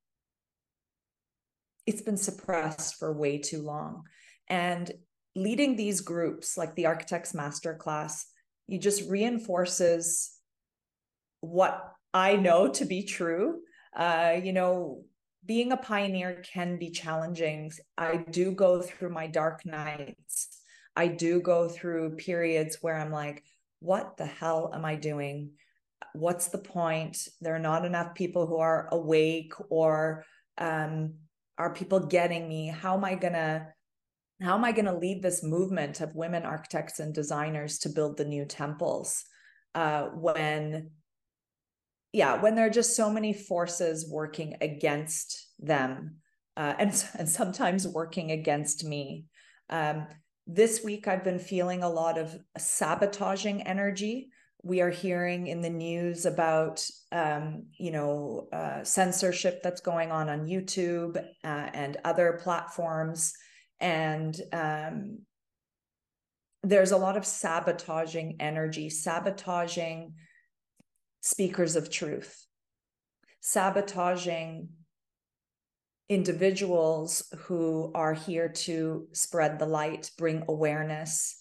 It's 1.87 2.03
been 2.03 2.17
suppressed 2.17 2.97
for 2.97 3.13
way 3.13 3.39
too 3.39 3.63
long. 3.63 4.03
And 4.49 4.91
leading 5.37 5.77
these 5.77 6.01
groups, 6.01 6.59
like 6.59 6.75
the 6.75 6.87
Architects 6.87 7.33
Masterclass, 7.33 8.25
you 8.67 8.79
just 8.79 9.09
reinforces 9.09 10.33
what 11.41 11.93
I 12.13 12.37
know 12.37 12.69
to 12.69 12.85
be 12.85 13.05
true. 13.05 13.61
Uh, 13.97 14.37
you 14.43 14.53
know, 14.53 15.05
being 15.47 15.73
a 15.73 15.77
pioneer 15.77 16.43
can 16.53 16.79
be 16.79 16.91
challenging. 16.91 17.73
I 17.97 18.25
do 18.31 18.53
go 18.53 18.83
through 18.83 19.11
my 19.11 19.27
dark 19.27 19.65
nights. 19.65 20.49
I 20.97 21.07
do 21.07 21.41
go 21.41 21.69
through 21.69 22.17
periods 22.17 22.79
where 22.81 22.97
I'm 22.97 23.13
like, 23.13 23.45
what 23.79 24.17
the 24.17 24.27
hell 24.27 24.73
am 24.75 24.85
I 24.85 24.97
doing? 24.97 25.53
What's 26.15 26.49
the 26.49 26.59
point? 26.59 27.29
There 27.41 27.55
are 27.55 27.61
not 27.61 27.85
enough 27.85 28.15
people 28.15 28.47
who 28.47 28.59
are 28.59 28.89
awake 28.93 29.53
or 29.69 30.25
um, 30.59 31.15
are 31.59 31.73
people 31.73 32.01
getting 32.01 32.49
me? 32.49 32.69
How 32.69 32.97
am 32.97 33.05
i 33.05 33.15
to 33.15 33.67
how 34.43 34.55
am 34.55 34.65
i 34.65 34.73
to 34.73 34.93
lead 34.93 35.23
this 35.23 35.43
movement 35.43 36.01
of 36.01 36.15
women 36.15 36.45
architects 36.45 36.99
and 36.99 37.15
designers 37.15 37.79
to 37.81 37.91
build 37.91 38.17
the 38.17 38.25
new 38.25 38.47
temples 38.47 39.25
uh, 39.75 40.05
when 40.05 40.91
yeah 42.13 42.41
when 42.41 42.55
there 42.55 42.67
are 42.67 42.71
just 42.71 42.97
so 42.97 43.11
many 43.11 43.33
forces 43.33 44.11
working 44.11 44.57
against 44.61 45.49
them 45.59 46.17
uh, 46.57 46.75
and, 46.79 47.05
and 47.19 47.29
sometimes 47.29 47.87
working 47.87 48.31
against 48.31 48.85
me? 48.85 49.27
Um, 49.69 50.07
this 50.47 50.83
week 50.83 51.07
i've 51.07 51.23
been 51.23 51.39
feeling 51.39 51.83
a 51.83 51.89
lot 51.89 52.19
of 52.19 52.37
sabotaging 52.59 53.63
energy 53.63 54.31
we 54.63 54.81
are 54.81 54.91
hearing 54.91 55.47
in 55.47 55.63
the 55.63 55.71
news 55.71 56.27
about 56.27 56.85
um, 57.13 57.65
you 57.79 57.91
know 57.91 58.49
uh, 58.53 58.85
censorship 58.85 59.63
that's 59.63 59.81
going 59.81 60.11
on 60.11 60.29
on 60.29 60.47
YouTube 60.47 61.17
uh, 61.17 61.71
and 61.75 61.97
other 62.05 62.39
platforms, 62.43 63.33
and 63.81 64.39
um, 64.53 65.19
there's 66.63 66.93
a 66.93 66.97
lot 66.97 67.17
of 67.17 67.25
sabotaging 67.25 68.37
energy, 68.41 68.91
sabotaging 68.91 70.15
speakers 71.23 71.77
of 71.77 71.91
truth, 71.91 72.47
sabotaging 73.41 74.69
individuals 76.11 77.23
who 77.39 77.93
are 77.95 78.15
here 78.15 78.49
to 78.49 79.07
spread 79.13 79.59
the 79.59 79.67
light, 79.67 80.11
bring 80.19 80.43
awareness, 80.49 81.40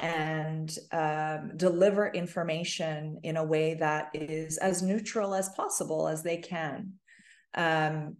and 0.00 0.76
um, 0.92 1.52
deliver 1.56 2.08
information 2.08 3.20
in 3.22 3.36
a 3.36 3.44
way 3.44 3.74
that 3.74 4.10
is 4.14 4.56
as 4.58 4.82
neutral 4.82 5.34
as 5.34 5.50
possible 5.50 6.08
as 6.08 6.22
they 6.22 6.38
can. 6.38 6.94
Um, 7.54 8.16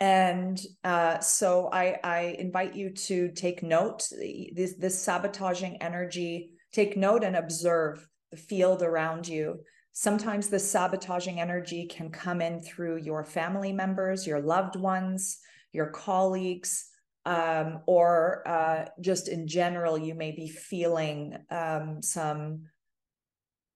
and 0.00 0.60
uh, 0.84 1.18
so 1.18 1.68
I, 1.72 1.98
I 2.04 2.36
invite 2.38 2.76
you 2.76 2.90
to 2.90 3.30
take 3.30 3.64
note 3.64 4.08
this 4.54 4.74
this 4.74 5.02
sabotaging 5.02 5.82
energy. 5.82 6.50
Take 6.72 6.96
note 6.96 7.24
and 7.24 7.34
observe 7.34 8.06
the 8.30 8.36
field 8.36 8.82
around 8.82 9.26
you. 9.26 9.60
Sometimes 9.92 10.48
the 10.48 10.60
sabotaging 10.60 11.40
energy 11.40 11.86
can 11.86 12.10
come 12.10 12.40
in 12.40 12.60
through 12.60 12.98
your 12.98 13.24
family 13.24 13.72
members, 13.72 14.24
your 14.24 14.40
loved 14.40 14.76
ones, 14.76 15.38
your 15.72 15.88
colleagues, 15.88 16.88
um, 17.28 17.80
or 17.86 18.42
uh, 18.48 18.86
just 19.00 19.28
in 19.28 19.46
general, 19.46 19.98
you 19.98 20.14
may 20.14 20.32
be 20.32 20.48
feeling 20.48 21.36
um, 21.50 22.02
some 22.02 22.66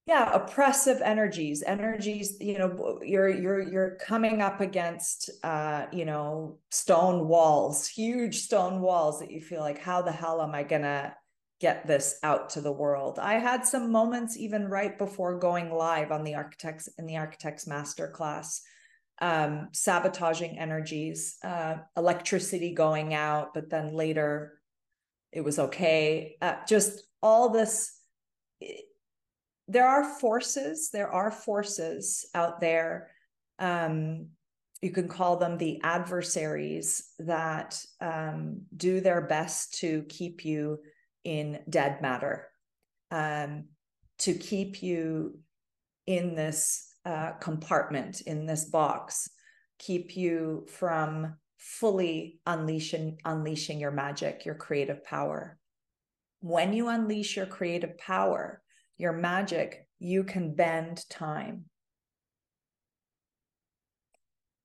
yeah 0.05 0.33
oppressive 0.33 1.01
energies 1.01 1.63
energies 1.65 2.37
you 2.41 2.59
know 2.59 2.99
you're 3.05 3.29
you're 3.29 3.61
you're 3.61 3.97
coming 4.05 4.43
up 4.43 4.61
against 4.61 5.31
uh 5.45 5.87
you 5.93 6.05
know 6.05 6.59
stone 6.73 7.29
walls 7.29 7.87
huge 7.87 8.41
stone 8.41 8.81
walls 8.81 9.21
that 9.21 9.31
you 9.31 9.41
feel 9.41 9.61
like 9.61 9.79
how 9.79 10.03
the 10.03 10.11
hell 10.11 10.43
am 10.43 10.57
i 10.57 10.65
gonna 10.65 11.15
get 11.63 11.87
this 11.87 12.19
out 12.25 12.51
to 12.51 12.61
the 12.61 12.73
world? 12.73 13.21
I 13.21 13.35
had 13.35 13.65
some 13.65 13.93
moments 13.93 14.37
even 14.37 14.67
right 14.67 14.99
before 14.99 15.39
going 15.39 15.73
live 15.73 16.11
on 16.11 16.25
the 16.25 16.35
architects 16.35 16.89
in 16.99 17.07
the 17.07 17.17
architects 17.17 17.69
master 17.69 18.09
class 18.09 18.61
um, 19.21 19.69
sabotaging 19.73 20.59
energies, 20.59 21.37
uh, 21.45 21.77
electricity 21.97 22.75
going 22.75 23.15
out, 23.15 23.55
but 23.55 23.71
then 23.71 23.95
later 23.95 24.61
it 25.33 25.43
was 25.43 25.59
okay. 25.59 26.37
Uh, 26.43 26.57
just 26.67 27.05
all 27.23 27.49
this. 27.51 27.99
There 29.69 29.87
are 29.87 30.05
forces. 30.05 30.91
There 30.91 31.11
are 31.11 31.31
forces 31.31 32.27
out 32.35 32.61
there, 32.61 33.09
um, 33.59 34.27
you 34.83 34.91
can 34.91 35.07
call 35.07 35.37
them 35.37 35.57
the 35.57 35.81
adversaries 35.85 37.11
that 37.21 37.81
um, 38.01 38.63
do 38.77 39.01
their 39.01 39.21
best 39.21 39.79
to 39.79 40.05
keep 40.09 40.45
you 40.45 40.81
in 41.23 41.61
dead 41.71 42.03
matter, 42.03 42.49
um, 43.13 43.67
to 44.19 44.35
keep 44.35 44.83
you 44.83 45.39
in 46.09 46.35
this 46.35 46.92
uh, 47.05 47.33
compartment, 47.41 48.21
in 48.23 48.47
this 48.47 48.67
box, 48.67 49.29
keep 49.79 50.17
you 50.17 50.67
from 50.69 51.35
fully 51.59 52.41
unleashing 52.47 53.19
unleashing 53.25 53.81
your 53.81 53.91
magic, 53.91 54.45
your 54.45 54.55
creative 54.55 55.05
power. 55.05 55.59
When 56.41 56.73
you 56.73 56.89
unleash 56.89 57.37
your 57.37 57.47
creative 57.47 57.97
power, 57.99 58.63
your 58.99 59.13
magic, 59.13 59.87
you 59.99 60.25
can 60.25 60.55
bend 60.55 61.09
time. 61.09 61.65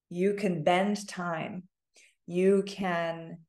You 0.10 0.34
can 0.34 0.64
bend 0.64 1.08
time. 1.08 1.64
You 2.26 2.64
can 2.66 3.40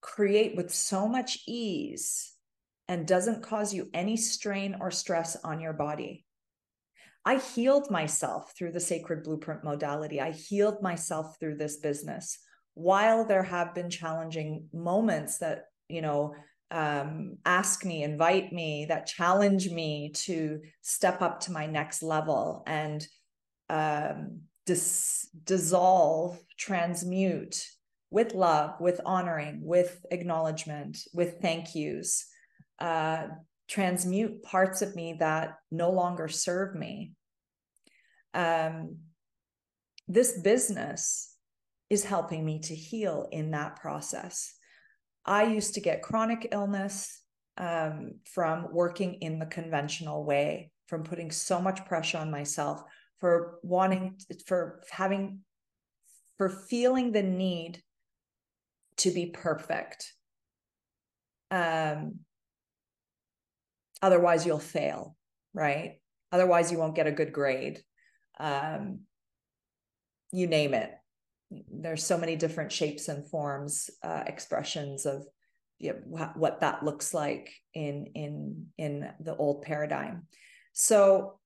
create 0.00 0.56
with 0.56 0.72
so 0.72 1.06
much 1.06 1.40
ease 1.46 2.32
and 2.88 3.06
doesn't 3.06 3.42
cause 3.42 3.72
you 3.72 3.88
any 3.92 4.16
strain 4.16 4.76
or 4.80 4.90
stress 4.90 5.36
on 5.44 5.60
your 5.60 5.72
body 5.72 6.24
I 7.24 7.38
healed 7.38 7.90
myself 7.90 8.54
through 8.56 8.72
the 8.72 8.80
sacred 8.80 9.24
blueprint 9.24 9.62
modality. 9.62 10.20
I 10.20 10.30
healed 10.30 10.82
myself 10.82 11.36
through 11.38 11.56
this 11.56 11.76
business. 11.76 12.38
While 12.74 13.26
there 13.26 13.42
have 13.42 13.74
been 13.74 13.90
challenging 13.90 14.68
moments 14.72 15.38
that, 15.38 15.64
you 15.88 16.00
know, 16.02 16.34
um, 16.70 17.36
ask 17.44 17.84
me, 17.84 18.02
invite 18.02 18.52
me, 18.52 18.86
that 18.88 19.06
challenge 19.06 19.70
me 19.70 20.12
to 20.14 20.60
step 20.82 21.20
up 21.20 21.40
to 21.40 21.52
my 21.52 21.66
next 21.66 22.02
level 22.02 22.62
and 22.66 23.06
um, 23.68 24.42
dis- 24.66 25.28
dissolve, 25.44 26.40
transmute 26.58 27.66
with 28.10 28.34
love, 28.34 28.80
with 28.80 29.00
honoring, 29.04 29.60
with 29.62 30.04
acknowledgement, 30.10 30.98
with 31.12 31.40
thank 31.40 31.74
yous, 31.74 32.26
uh, 32.78 33.26
transmute 33.70 34.42
parts 34.42 34.82
of 34.82 34.96
me 34.96 35.16
that 35.20 35.54
no 35.70 35.90
longer 35.90 36.26
serve 36.26 36.74
me. 36.74 37.12
Um, 38.34 38.96
this 40.08 40.40
business 40.40 41.36
is 41.88 42.04
helping 42.04 42.44
me 42.44 42.58
to 42.58 42.74
heal 42.74 43.28
in 43.30 43.52
that 43.52 43.76
process. 43.76 44.52
I 45.24 45.44
used 45.44 45.74
to 45.74 45.80
get 45.80 46.02
chronic 46.02 46.48
illness 46.50 47.22
um, 47.56 48.14
from 48.24 48.72
working 48.72 49.14
in 49.14 49.38
the 49.38 49.46
conventional 49.46 50.24
way, 50.24 50.72
from 50.88 51.04
putting 51.04 51.30
so 51.30 51.60
much 51.60 51.86
pressure 51.86 52.18
on 52.18 52.30
myself, 52.30 52.82
for 53.20 53.58
wanting 53.62 54.16
for 54.46 54.82
having 54.90 55.40
for 56.38 56.48
feeling 56.48 57.12
the 57.12 57.22
need 57.22 57.82
to 58.96 59.10
be 59.10 59.26
perfect 59.26 60.14
um 61.50 62.20
otherwise 64.02 64.46
you'll 64.46 64.58
fail 64.58 65.16
right? 65.54 66.00
Otherwise 66.32 66.70
you 66.70 66.78
won't 66.78 66.94
get 66.94 67.06
a 67.06 67.12
good 67.12 67.32
grade. 67.32 67.82
Um 68.38 69.00
you 70.32 70.46
name 70.46 70.74
it. 70.74 70.92
There's 71.50 72.04
so 72.04 72.16
many 72.16 72.36
different 72.36 72.70
shapes 72.70 73.08
and 73.08 73.28
forms 73.28 73.90
uh, 74.04 74.22
expressions 74.26 75.06
of 75.06 75.26
you 75.78 75.94
know, 75.94 76.30
what 76.36 76.60
that 76.60 76.84
looks 76.84 77.12
like 77.12 77.52
in 77.74 78.06
in 78.14 78.66
in 78.78 79.10
the 79.20 79.34
old 79.34 79.62
paradigm. 79.62 80.26
So 80.72 81.40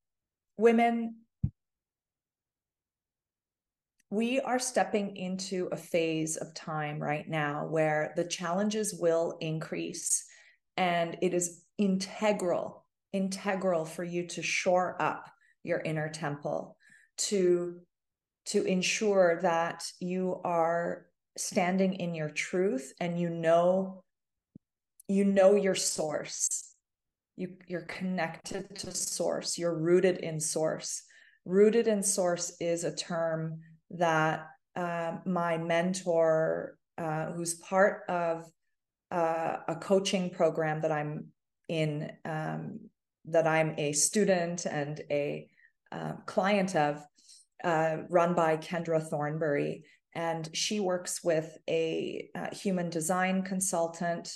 women 0.59 1.17
we 4.11 4.39
are 4.41 4.59
stepping 4.61 5.17
into 5.17 5.69
a 5.73 5.77
phase 5.77 6.37
of 6.37 6.55
time 6.55 7.01
right 7.01 7.29
now 7.29 7.67
where 7.67 8.13
the 8.15 8.25
challenges 8.25 8.95
will 8.95 9.39
increase 9.41 10.25
and 10.77 11.17
it 11.23 11.35
is 11.35 11.63
integral 11.79 12.85
integral 13.13 13.85
for 13.85 14.03
you 14.03 14.27
to 14.27 14.43
shore 14.43 15.01
up 15.01 15.31
your 15.63 15.81
inner 15.81 16.09
temple 16.09 16.77
to 17.17 17.81
to 18.45 18.65
ensure 18.65 19.39
that 19.41 19.85
you 20.01 20.41
are 20.45 21.07
standing 21.37 21.95
in 21.95 22.15
your 22.15 22.29
truth 22.29 22.93
and 23.01 23.19
you 23.19 23.31
know 23.31 24.03
you 25.09 25.25
know 25.25 25.55
your 25.55 25.75
source. 25.75 26.75
You 27.37 27.57
you're 27.67 27.83
connected 27.83 28.77
to 28.77 28.95
source. 28.95 29.59
You're 29.59 29.79
rooted 29.79 30.19
in 30.19 30.41
source. 30.41 31.03
Rooted 31.45 31.89
in 31.89 32.03
source 32.03 32.57
is 32.61 32.85
a 32.85 32.95
term 32.95 33.61
that 33.91 34.47
uh, 34.77 35.19
my 35.27 35.59
mentor, 35.59 36.79
uh, 36.97 37.33
who's 37.33 37.55
part 37.55 38.03
of 38.09 38.51
uh, 39.15 39.59
a 39.69 39.77
coaching 39.77 40.31
program 40.31 40.81
that 40.83 40.93
I'm 40.93 41.27
in, 41.69 42.11
um, 42.25 42.81
that 43.27 43.47
I'm 43.47 43.75
a 43.79 43.93
student 43.93 44.67
and 44.67 45.01
a 45.11 45.49
uh, 45.93 46.13
client 46.27 46.75
of, 46.75 47.03
uh, 47.63 47.99
run 48.11 48.35
by 48.35 48.57
Kendra 48.57 49.01
Thornbury. 49.01 49.85
And 50.15 50.49
she 50.53 50.81
works 50.81 51.25
with 51.25 51.57
a 51.69 52.29
uh, 52.35 52.55
human 52.55 52.91
design 52.91 53.43
consultant, 53.43 54.33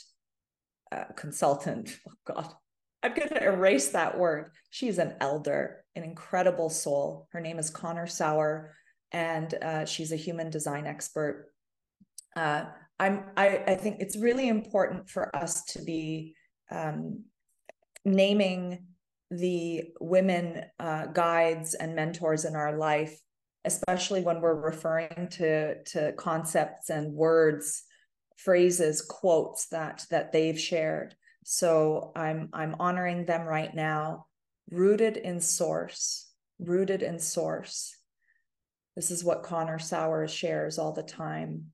consultant, 1.16 1.96
oh 2.08 2.12
God, 2.24 2.54
I'm 3.02 3.14
going 3.14 3.28
to 3.28 3.44
erase 3.44 3.88
that 3.90 4.18
word. 4.18 4.52
She's 4.70 4.98
an 4.98 5.14
elder, 5.20 5.84
an 5.94 6.04
incredible 6.04 6.70
soul. 6.70 7.28
Her 7.32 7.40
name 7.40 7.58
is 7.58 7.70
Connor 7.70 8.06
Sauer 8.06 8.74
and 9.12 9.54
uh, 9.62 9.84
she's 9.84 10.12
a 10.12 10.16
human 10.16 10.50
design 10.50 10.86
expert. 10.86 11.52
Uh, 12.36 12.66
I'm 13.00 13.24
I, 13.37 13.62
I 13.66 13.74
think 13.74 13.96
it's 14.00 14.16
really 14.16 14.48
important 14.48 15.08
for 15.08 15.34
us 15.34 15.64
to 15.66 15.82
be 15.82 16.34
um, 16.70 17.24
naming 18.04 18.87
the 19.30 19.84
women 20.00 20.64
uh, 20.78 21.06
guides 21.06 21.74
and 21.74 21.94
mentors 21.94 22.44
in 22.44 22.56
our 22.56 22.76
life, 22.76 23.18
especially 23.64 24.22
when 24.22 24.40
we're 24.40 24.61
referring 24.61 25.28
to 25.32 25.82
to 25.84 26.12
concepts 26.12 26.90
and 26.90 27.12
words, 27.12 27.84
phrases, 28.37 29.02
quotes 29.02 29.68
that 29.68 30.04
that 30.11 30.32
they've 30.32 30.58
shared. 30.58 31.14
So 31.44 32.12
I'm 32.16 32.48
I'm 32.52 32.76
honoring 32.80 33.26
them 33.26 33.42
right 33.46 33.74
now, 33.74 34.26
rooted 34.70 35.16
in 35.16 35.40
source, 35.40 36.30
rooted 36.58 37.02
in 37.02 37.18
source 37.18 37.94
this 38.98 39.12
is 39.12 39.22
what 39.22 39.44
Connor 39.44 39.78
Sauer 39.78 40.26
shares 40.26 40.76
all 40.76 40.90
the 40.90 41.04
time. 41.04 41.66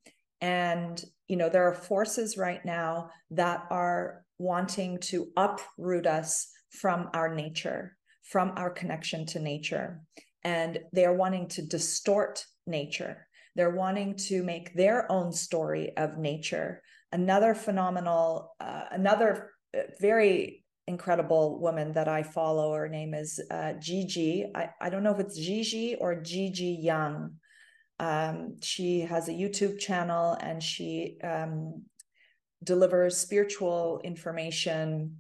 And, 0.43 1.03
you 1.29 1.37
know, 1.37 1.49
there 1.49 1.69
are 1.69 1.75
forces 1.75 2.37
right 2.37 2.65
now 2.65 3.11
that 3.31 3.65
are 3.71 4.25
wanting 4.39 4.99
to 4.99 5.29
uproot 5.37 6.07
us 6.07 6.49
from 6.71 7.09
our 7.15 7.35
nature, 7.35 7.97
from 8.23 8.53
our 8.57 8.71
connection 8.71 9.25
to 9.27 9.39
nature. 9.39 10.01
And 10.43 10.81
they 10.93 11.05
are 11.05 11.15
wanting 11.15 11.49
to 11.49 11.63
distort 11.63 12.45
nature. 12.67 13.27
They're 13.57 13.77
wanting 13.77 14.17
to 14.29 14.43
make 14.43 14.75
their 14.75 15.11
own 15.11 15.33
story 15.33 15.97
of 15.97 16.19
nature. 16.19 16.83
Another 17.13 17.55
phenomenal, 17.55 18.55
uh, 18.61 18.85
another 18.91 19.53
uh, 19.77 19.83
very 20.01 20.65
incredible 20.87 21.61
woman 21.61 21.93
that 21.93 22.09
I 22.09 22.23
follow. 22.23 22.75
Her 22.75 22.89
name 22.89 23.15
is 23.15 23.41
uh, 23.51 23.75
Gigi. 23.81 24.47
I, 24.55 24.71
I 24.81 24.91
don't 24.91 25.03
know 25.03 25.15
if 25.15 25.21
it's 25.21 25.39
Gigi 25.39 25.95
or 25.95 26.21
Gigi 26.21 26.79
Young. 26.83 27.37
Um, 27.99 28.57
she 28.61 29.01
has 29.01 29.29
a 29.29 29.33
YouTube 29.33 29.79
channel 29.79 30.37
and 30.41 30.63
she 30.63 31.19
um, 31.23 31.83
delivers 32.63 33.17
spiritual 33.17 34.01
information 34.03 35.19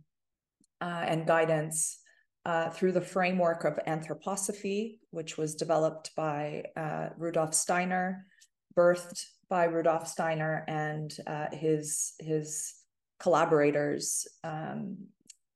uh, 0.81 1.05
and 1.07 1.27
guidance 1.27 1.99
uh, 2.47 2.71
through 2.71 2.93
the 2.93 3.01
framework 3.01 3.65
of 3.65 3.79
anthroposophy, 3.87 4.99
which 5.11 5.39
was 5.39 5.55
developed 5.55 6.11
by 6.17 6.65
uh, 6.77 7.09
Rudolf 7.17 7.55
Steiner, 7.55 8.27
birthed 8.77 9.25
by 9.49 9.65
Rudolf 9.65 10.09
Steiner 10.09 10.65
and 10.69 11.15
uh, 11.27 11.47
his 11.53 12.15
his 12.19 12.75
collaborators 13.21 14.27
um, 14.43 14.97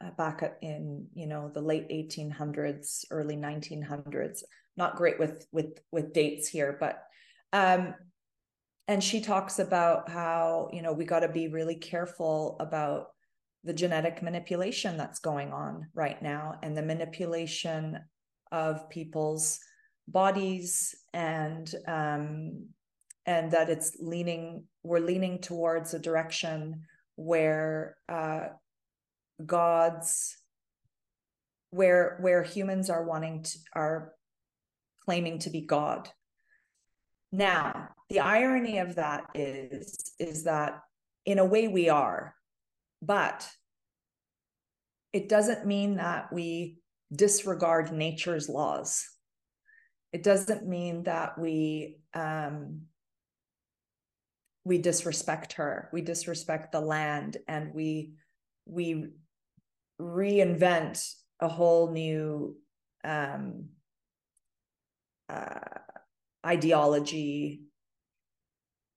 uh, 0.03 0.11
back 0.17 0.59
in 0.63 1.07
you 1.15 1.27
know 1.27 1.51
the 1.53 1.61
late 1.61 1.89
1800s 1.89 3.05
early 3.11 3.37
1900s 3.37 4.45
not 4.77 4.97
great 4.97 5.19
with 5.19 5.47
with 5.53 5.81
with 5.91 6.13
dates 6.13 6.49
here 6.49 6.77
but 6.79 7.08
um 7.53 7.95
and 8.89 9.05
she 9.05 9.21
talks 9.21 9.59
about 9.59 10.09
how 10.09 10.69
you 10.73 10.83
know 10.83 10.93
we 10.93 11.05
got 11.05 11.21
to 11.21 11.29
be 11.29 11.49
really 11.49 11.77
careful 11.77 12.57
about 12.61 13.09
the 13.65 13.73
genetic 13.73 14.23
manipulation 14.23 14.97
that's 14.97 15.19
going 15.19 15.53
on 15.53 15.87
right 15.95 16.23
now 16.23 16.55
and 16.63 16.77
the 16.77 16.83
manipulation 16.83 17.99
of 18.53 18.89
people's 18.89 19.59
bodies 20.09 20.95
and 21.13 21.75
um 21.87 22.67
and 23.27 23.51
that 23.51 23.69
it's 23.69 23.97
leaning 24.01 24.65
we're 24.83 25.01
leaning 25.01 25.39
towards 25.39 25.93
a 25.93 25.99
direction 25.99 26.83
where 27.17 27.97
uh 28.09 28.47
gods 29.45 30.37
where 31.71 32.17
where 32.21 32.43
humans 32.43 32.89
are 32.89 33.05
wanting 33.05 33.43
to 33.43 33.59
are 33.75 34.13
claiming 35.05 35.39
to 35.39 35.51
be 35.51 35.61
god 35.61 36.09
Now, 37.31 37.89
the 38.09 38.21
irony 38.21 38.79
of 38.79 38.95
that 38.97 39.25
is, 39.35 40.15
is 40.19 40.45
that 40.45 40.83
in 41.27 41.39
a 41.39 41.45
way 41.45 41.69
we 41.69 41.89
are, 41.89 42.35
but 43.03 43.49
it 45.13 45.29
doesn't 45.29 45.67
mean 45.67 45.97
that 45.97 46.33
we 46.33 46.79
disregard 47.15 47.93
nature's 47.93 48.49
laws. 48.49 49.07
It 50.13 50.23
doesn't 50.23 50.67
mean 50.67 51.03
that 51.05 51.39
we 51.39 51.99
um, 52.15 52.83
we 54.65 54.79
disrespect 54.79 55.55
her, 55.55 55.89
we 55.93 56.03
disrespect 56.03 56.73
the 56.73 56.81
land, 56.81 57.39
and 57.47 57.75
we 57.75 58.13
we 58.67 59.09
reinvent 60.01 61.15
a 61.41 61.49
whole 61.49 61.91
new 61.91 62.57
um, 63.05 63.67
uh, 65.29 65.59
ideology 66.47 67.63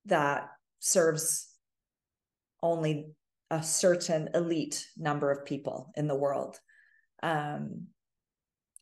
that 0.06 0.50
serves 0.80 1.48
only 2.64 3.08
a 3.50 3.62
certain 3.62 4.30
elite 4.34 4.88
number 4.98 5.32
of 5.32 5.46
people 5.46 5.92
in 5.96 6.08
the 6.08 6.16
world. 6.16 6.60
Um, 7.22 7.88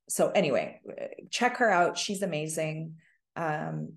so 0.07 0.29
anyway, 0.31 0.81
check 1.29 1.57
her 1.57 1.69
out. 1.69 1.97
She's 1.97 2.21
amazing. 2.21 2.95
Um, 3.35 3.93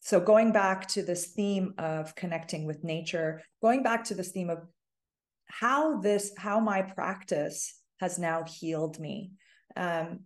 so 0.00 0.20
going 0.20 0.52
back 0.52 0.88
to 0.88 1.02
this 1.02 1.26
theme 1.26 1.74
of 1.78 2.14
connecting 2.14 2.66
with 2.66 2.84
nature, 2.84 3.42
going 3.60 3.82
back 3.82 4.04
to 4.04 4.14
this 4.14 4.30
theme 4.30 4.50
of 4.50 4.60
how 5.46 6.00
this, 6.00 6.32
how 6.36 6.60
my 6.60 6.82
practice 6.82 7.78
has 8.00 8.18
now 8.18 8.44
healed 8.44 8.98
me. 8.98 9.32
Um, 9.76 10.20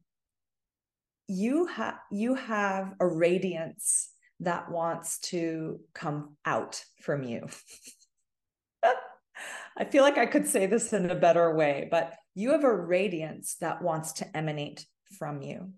you 1.33 1.65
have 1.65 1.95
you 2.11 2.35
have 2.35 2.93
a 3.01 3.07
radiance 3.07 4.11
that 4.41 4.71
wants 4.71 5.19
to 5.19 5.81
come 5.95 6.37
out 6.45 6.85
from 7.01 7.23
you. 7.23 7.47
I 9.79 9.87
feel 9.87 10.03
like 10.03 10.19
I 10.19 10.27
could 10.27 10.47
say 10.47 10.67
this 10.67 10.93
in 10.93 11.11
a 11.11 11.15
better 11.15 11.55
way, 11.55 11.89
but 11.91 12.13
you 12.35 12.51
have 12.51 12.65
a 12.65 12.77
radiance 12.77 13.57
that 13.61 13.81
wants 13.81 14.13
to 14.15 14.37
emanate 14.37 14.85
from 15.19 15.41
you. 15.41 15.71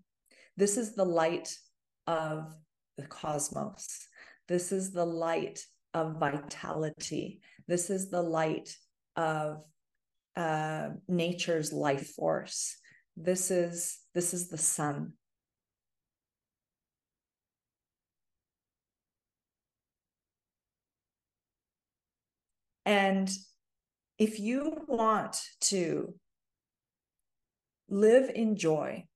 This 0.57 0.77
is 0.77 0.97
the 0.97 1.05
light 1.05 1.55
of 2.09 2.53
the 2.97 3.07
cosmos. 3.07 4.09
This 4.49 4.73
is 4.73 4.91
the 4.91 5.07
light 5.07 5.61
of 5.93 6.19
vitality. 6.19 7.43
This 7.69 7.91
is 7.91 8.11
the 8.11 8.23
light 8.23 8.77
of 9.15 9.63
uh, 10.37 10.89
nature's 11.07 11.73
life 11.73 12.09
force. 12.09 12.77
This 13.17 13.53
is 13.53 13.99
this 14.15 14.35
is 14.35 14.49
the 14.49 14.59
sun. 14.59 15.13
And 22.85 23.31
if 24.19 24.39
you 24.39 24.85
want 24.87 25.41
to 25.63 26.15
live 27.89 28.31
in 28.35 28.57
joy, 28.57 29.07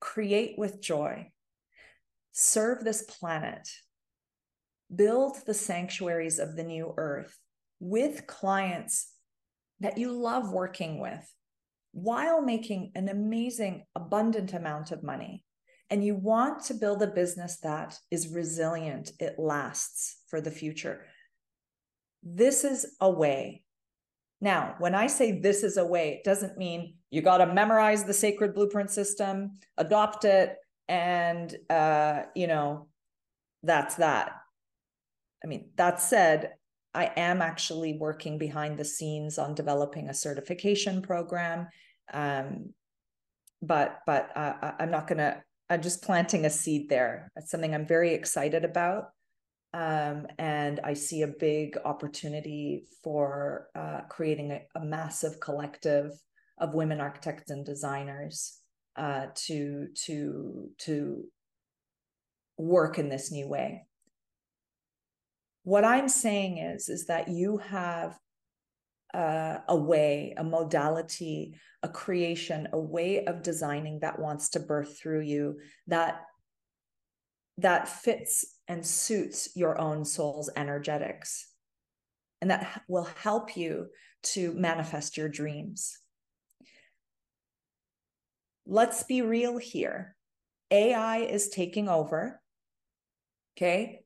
create 0.00 0.58
with 0.58 0.80
joy, 0.80 1.30
serve 2.32 2.84
this 2.84 3.02
planet, 3.02 3.68
build 4.94 5.38
the 5.46 5.54
sanctuaries 5.54 6.38
of 6.38 6.56
the 6.56 6.64
new 6.64 6.92
earth 6.96 7.38
with 7.80 8.26
clients 8.26 9.12
that 9.80 9.98
you 9.98 10.12
love 10.12 10.50
working 10.50 11.00
with 11.00 11.26
while 11.92 12.42
making 12.42 12.92
an 12.94 13.08
amazing, 13.08 13.84
abundant 13.94 14.52
amount 14.52 14.92
of 14.92 15.02
money. 15.02 15.44
And 15.88 16.04
you 16.04 16.14
want 16.14 16.64
to 16.64 16.74
build 16.74 17.02
a 17.02 17.06
business 17.06 17.58
that 17.60 17.98
is 18.10 18.28
resilient, 18.28 19.12
it 19.18 19.38
lasts 19.38 20.22
for 20.28 20.40
the 20.40 20.50
future. 20.50 21.06
This 22.28 22.64
is 22.64 22.96
a 23.00 23.08
way. 23.08 23.62
Now, 24.40 24.74
when 24.78 24.96
I 24.96 25.06
say 25.06 25.38
this 25.38 25.62
is 25.62 25.76
a 25.76 25.86
way, 25.86 26.10
it 26.10 26.24
doesn't 26.24 26.58
mean 26.58 26.96
you 27.10 27.22
got 27.22 27.38
to 27.38 27.46
memorize 27.46 28.02
the 28.02 28.12
sacred 28.12 28.52
blueprint 28.52 28.90
system, 28.90 29.52
adopt 29.78 30.24
it, 30.24 30.56
and, 30.88 31.56
uh, 31.70 32.22
you 32.34 32.48
know, 32.48 32.88
that's 33.62 33.94
that. 33.96 34.32
I 35.42 35.46
mean, 35.46 35.70
that 35.76 36.00
said, 36.00 36.54
I 36.92 37.12
am 37.16 37.42
actually 37.42 37.96
working 37.96 38.38
behind 38.38 38.76
the 38.76 38.84
scenes 38.84 39.38
on 39.38 39.54
developing 39.54 40.08
a 40.08 40.14
certification 40.14 41.02
program. 41.02 41.68
Um, 42.12 42.74
but 43.62 44.00
but 44.04 44.36
uh, 44.36 44.72
I'm 44.80 44.90
not 44.90 45.06
going 45.06 45.18
to, 45.18 45.42
I'm 45.70 45.82
just 45.82 46.02
planting 46.02 46.44
a 46.44 46.50
seed 46.50 46.88
there. 46.88 47.30
It's 47.36 47.50
something 47.50 47.74
I'm 47.74 47.86
very 47.86 48.14
excited 48.14 48.64
about. 48.64 49.10
Um, 49.74 50.26
and 50.38 50.80
I 50.84 50.94
see 50.94 51.22
a 51.22 51.28
big 51.28 51.76
opportunity 51.84 52.84
for 53.02 53.68
uh, 53.74 54.02
creating 54.08 54.52
a, 54.52 54.60
a, 54.74 54.84
massive 54.84 55.38
collective 55.40 56.12
of 56.58 56.74
women 56.74 57.00
architects 57.00 57.50
and 57.50 57.66
designers 57.66 58.58
uh, 58.96 59.26
to 59.34 59.88
to 60.04 60.70
to 60.78 61.24
work 62.56 62.98
in 62.98 63.10
this 63.10 63.30
new 63.30 63.48
way. 63.48 63.86
What 65.64 65.84
I'm 65.84 66.08
saying 66.08 66.58
is, 66.58 66.88
is 66.88 67.06
that 67.06 67.28
you 67.28 67.58
have 67.58 68.16
uh, 69.12 69.58
a 69.68 69.76
way, 69.76 70.34
a 70.36 70.44
modality, 70.44 71.54
a 71.82 71.88
creation, 71.88 72.68
a 72.72 72.78
way 72.78 73.24
of 73.24 73.42
designing 73.42 74.00
that 74.00 74.18
wants 74.18 74.50
to 74.50 74.60
birth 74.60 74.98
through 74.98 75.22
you 75.22 75.58
that 75.86 76.22
that 77.58 77.88
fits 77.88 78.44
and 78.68 78.84
suits 78.84 79.50
your 79.54 79.80
own 79.80 80.04
soul's 80.04 80.50
energetics 80.56 81.48
and 82.40 82.50
that 82.50 82.82
will 82.88 83.08
help 83.22 83.56
you 83.56 83.86
to 84.22 84.52
manifest 84.54 85.16
your 85.16 85.28
dreams. 85.28 85.98
Let's 88.66 89.04
be 89.04 89.22
real 89.22 89.58
here. 89.58 90.16
AI 90.70 91.18
is 91.18 91.48
taking 91.48 91.88
over. 91.88 92.40
Okay 93.56 94.00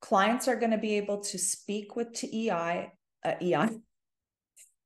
clients 0.00 0.46
are 0.46 0.56
going 0.56 0.70
to 0.70 0.78
be 0.78 0.94
able 0.94 1.18
to 1.18 1.38
speak 1.38 1.96
with 1.96 2.12
to 2.12 2.36
EI, 2.36 2.92
uh, 3.24 3.34
EI, 3.42 3.68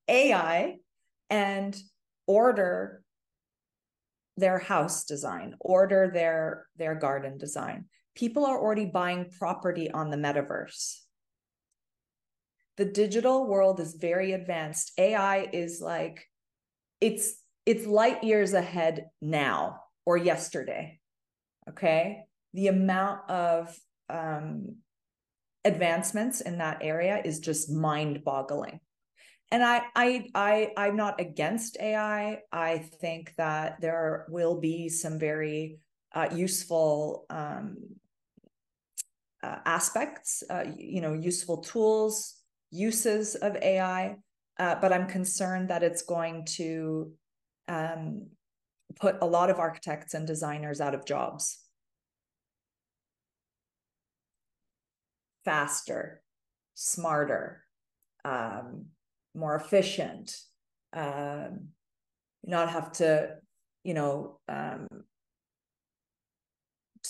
AI, 0.09 0.77
and 1.31 1.77
order 2.27 3.03
their 4.37 4.59
house 4.59 5.05
design, 5.05 5.55
order 5.61 6.11
their 6.13 6.67
their 6.77 6.95
garden 6.95 7.37
design. 7.37 7.85
People 8.15 8.45
are 8.45 8.59
already 8.59 8.87
buying 8.87 9.31
property 9.39 9.91
on 9.91 10.11
the 10.11 10.17
metaverse. 10.17 10.97
The 12.77 12.85
digital 12.85 13.47
world 13.47 13.81
is 13.81 13.95
very 13.95 14.33
advanced. 14.33 14.93
AI 14.99 15.49
is 15.53 15.81
like 15.81 16.27
it's 17.01 17.37
it's 17.67 17.87
light 17.87 18.25
years 18.25 18.55
ahead 18.55 19.07
now 19.21 19.81
or 20.07 20.17
yesterday. 20.17 20.99
Okay, 21.69 22.25
the 22.55 22.69
amount 22.69 23.29
of 23.31 23.79
um, 24.09 24.77
advancements 25.65 26.41
in 26.41 26.59
that 26.59 26.79
area 26.81 27.21
is 27.25 27.39
just 27.39 27.71
mind-boggling. 27.71 28.81
And 29.53 29.65
I, 29.65 29.83
I, 29.97 30.27
I, 30.35 30.71
I'm 30.77 30.97
not 30.97 31.21
against 31.21 31.77
AI. 31.81 32.39
I 32.53 32.79
think 32.79 33.35
that 33.37 33.81
there 33.81 34.27
will 34.29 34.61
be 34.61 34.89
some 34.89 35.19
very 35.19 35.79
uh, 36.15 36.29
useful 36.33 37.27
um, 37.31 37.77
uh, 39.43 39.57
aspects, 39.65 40.43
uh, 40.51 40.65
you 40.77 41.01
know, 41.01 41.13
useful 41.13 41.59
tools, 41.59 42.37
uses 42.71 43.35
of 43.37 43.57
AI. 43.57 44.17
Uh, 44.59 44.75
but 44.81 44.93
I'm 44.93 45.07
concerned 45.07 45.71
that 45.71 45.83
it's 45.83 46.03
going 46.03 46.45
to 46.57 47.13
um, 47.69 48.27
put 49.01 49.17
a 49.23 49.27
lot 49.27 49.49
of 49.49 49.59
architects 49.59 50.15
and 50.15 50.27
designers 50.27 50.81
out 50.81 50.95
of 50.95 51.07
jobs. 51.07 51.61
faster, 55.45 56.23
smarter, 56.75 57.65
um, 58.25 58.87
more 59.35 59.55
efficient, 59.55 60.37
um, 60.93 61.69
not 62.45 62.71
have 62.71 62.93
to, 62.93 63.37
you 63.85 63.95
know, 63.95 64.39
um, 64.49 64.89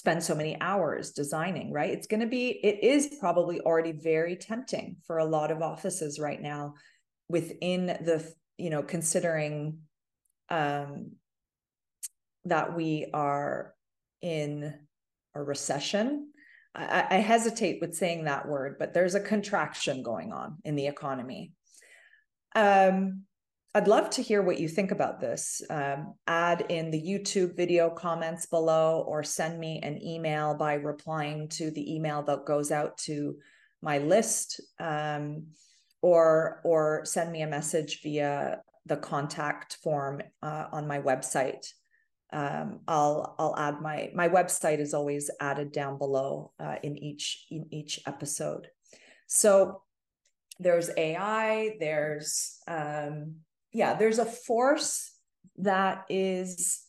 spend 0.00 0.22
so 0.22 0.34
many 0.34 0.58
hours 0.60 1.12
designing, 1.12 1.72
right? 1.72 1.90
It's 1.90 2.06
going 2.06 2.20
to 2.20 2.26
be, 2.26 2.48
it 2.48 2.82
is 2.82 3.18
probably 3.20 3.60
already 3.60 3.92
very 3.92 4.34
tempting 4.34 4.96
for 5.06 5.18
a 5.18 5.26
lot 5.26 5.50
of 5.50 5.60
offices 5.60 6.18
right 6.18 6.40
now 6.40 6.74
within 7.28 7.86
the, 7.86 8.26
you 8.56 8.70
know, 8.70 8.82
considering 8.82 9.80
um, 10.48 11.12
that 12.46 12.74
we 12.74 13.10
are 13.12 13.74
in 14.22 14.74
a 15.34 15.42
recession 15.42 16.30
I, 16.74 17.06
I 17.10 17.14
hesitate 17.16 17.80
with 17.80 17.94
saying 17.94 18.24
that 18.24 18.46
word, 18.46 18.76
but 18.78 18.94
there's 18.94 19.14
a 19.14 19.20
contraction 19.20 20.02
going 20.02 20.32
on 20.32 20.58
in 20.64 20.76
the 20.76 20.86
economy. 20.86 21.52
Um, 22.54 23.24
I'd 23.72 23.87
love 23.87 24.11
to 24.11 24.22
hear 24.22 24.42
what 24.42 24.59
you 24.59 24.66
think 24.66 24.90
about 24.90 25.20
this. 25.20 25.62
Um, 25.70 26.14
add 26.26 26.66
in 26.70 26.90
the 26.90 27.00
YouTube 27.00 27.56
video 27.56 27.88
comments 27.88 28.46
below 28.46 29.04
or 29.06 29.22
send 29.22 29.61
me 29.61 29.78
an 29.85 30.02
email 30.02 30.54
by 30.54 30.74
replying 30.74 31.48
to 31.50 31.70
the 31.70 31.94
email 31.94 32.22
that 32.24 32.46
goes 32.46 32.72
out 32.72 32.98
to 32.98 33.37
my 33.80 33.98
list 33.98 34.61
um, 34.80 35.46
or 36.02 36.61
or 36.64 37.04
send 37.04 37.30
me 37.30 37.42
a 37.42 37.46
message 37.46 38.02
via 38.02 38.61
the 38.87 38.96
contact 38.96 39.76
form 39.85 40.20
uh, 40.42 40.66
on 40.72 40.88
my 40.88 41.00
website. 41.00 41.68
Um, 42.33 42.80
I'll 42.88 43.37
I'll 43.38 43.56
add 43.56 43.80
my 43.80 44.11
my 44.14 44.28
website 44.28 44.80
is 44.80 44.94
always 44.94 45.30
added 45.40 45.70
down 45.70 45.96
below 45.96 46.50
uh, 46.59 46.76
in 46.83 46.98
each 46.98 47.46
in 47.52 47.66
each 47.70 48.00
episode. 48.04 48.66
So 49.28 49.83
there's 50.59 50.90
AI, 50.96 51.76
there's 51.78 52.59
um, 52.66 53.37
yeah, 53.72 53.94
there's 53.94 54.18
a 54.18 54.24
force 54.24 55.12
that 55.59 56.04
is 56.09 56.83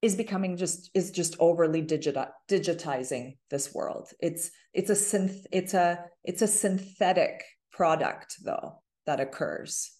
is 0.00 0.14
becoming 0.14 0.56
just 0.56 0.90
is 0.94 1.10
just 1.10 1.36
overly 1.40 1.82
digita- 1.82 2.30
digitizing 2.48 3.36
this 3.50 3.74
world. 3.74 4.08
It's 4.20 4.50
it's 4.72 4.90
a 4.90 4.94
synth 4.94 5.44
it's 5.52 5.74
a 5.74 6.04
it's 6.24 6.42
a 6.42 6.46
synthetic 6.46 7.44
product 7.72 8.36
though 8.44 8.82
that 9.06 9.20
occurs. 9.20 9.90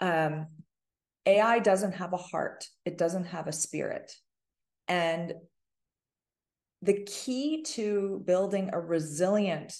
Um 0.00 0.46
ai 1.26 1.58
doesn't 1.58 1.92
have 1.92 2.12
a 2.12 2.18
heart. 2.18 2.66
It 2.84 2.96
doesn't 2.96 3.24
have 3.24 3.46
a 3.46 3.52
spirit. 3.52 4.12
And 4.88 5.34
the 6.80 7.02
key 7.04 7.62
to 7.62 8.22
building 8.26 8.70
a 8.72 8.80
resilient 8.80 9.74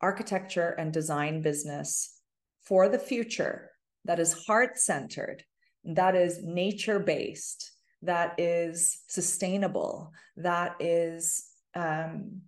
architecture 0.00 0.70
and 0.78 0.92
design 0.92 1.42
business 1.42 2.16
for 2.62 2.88
the 2.88 2.98
future 2.98 3.70
that 4.04 4.18
is 4.18 4.46
heart 4.46 4.78
centered, 4.78 5.44
that 5.84 6.14
is 6.14 6.42
nature 6.42 6.98
based, 6.98 7.72
that 8.02 8.34
is 8.38 9.00
sustainable, 9.08 10.12
that 10.36 10.76
is, 10.80 11.44
um, 11.74 12.40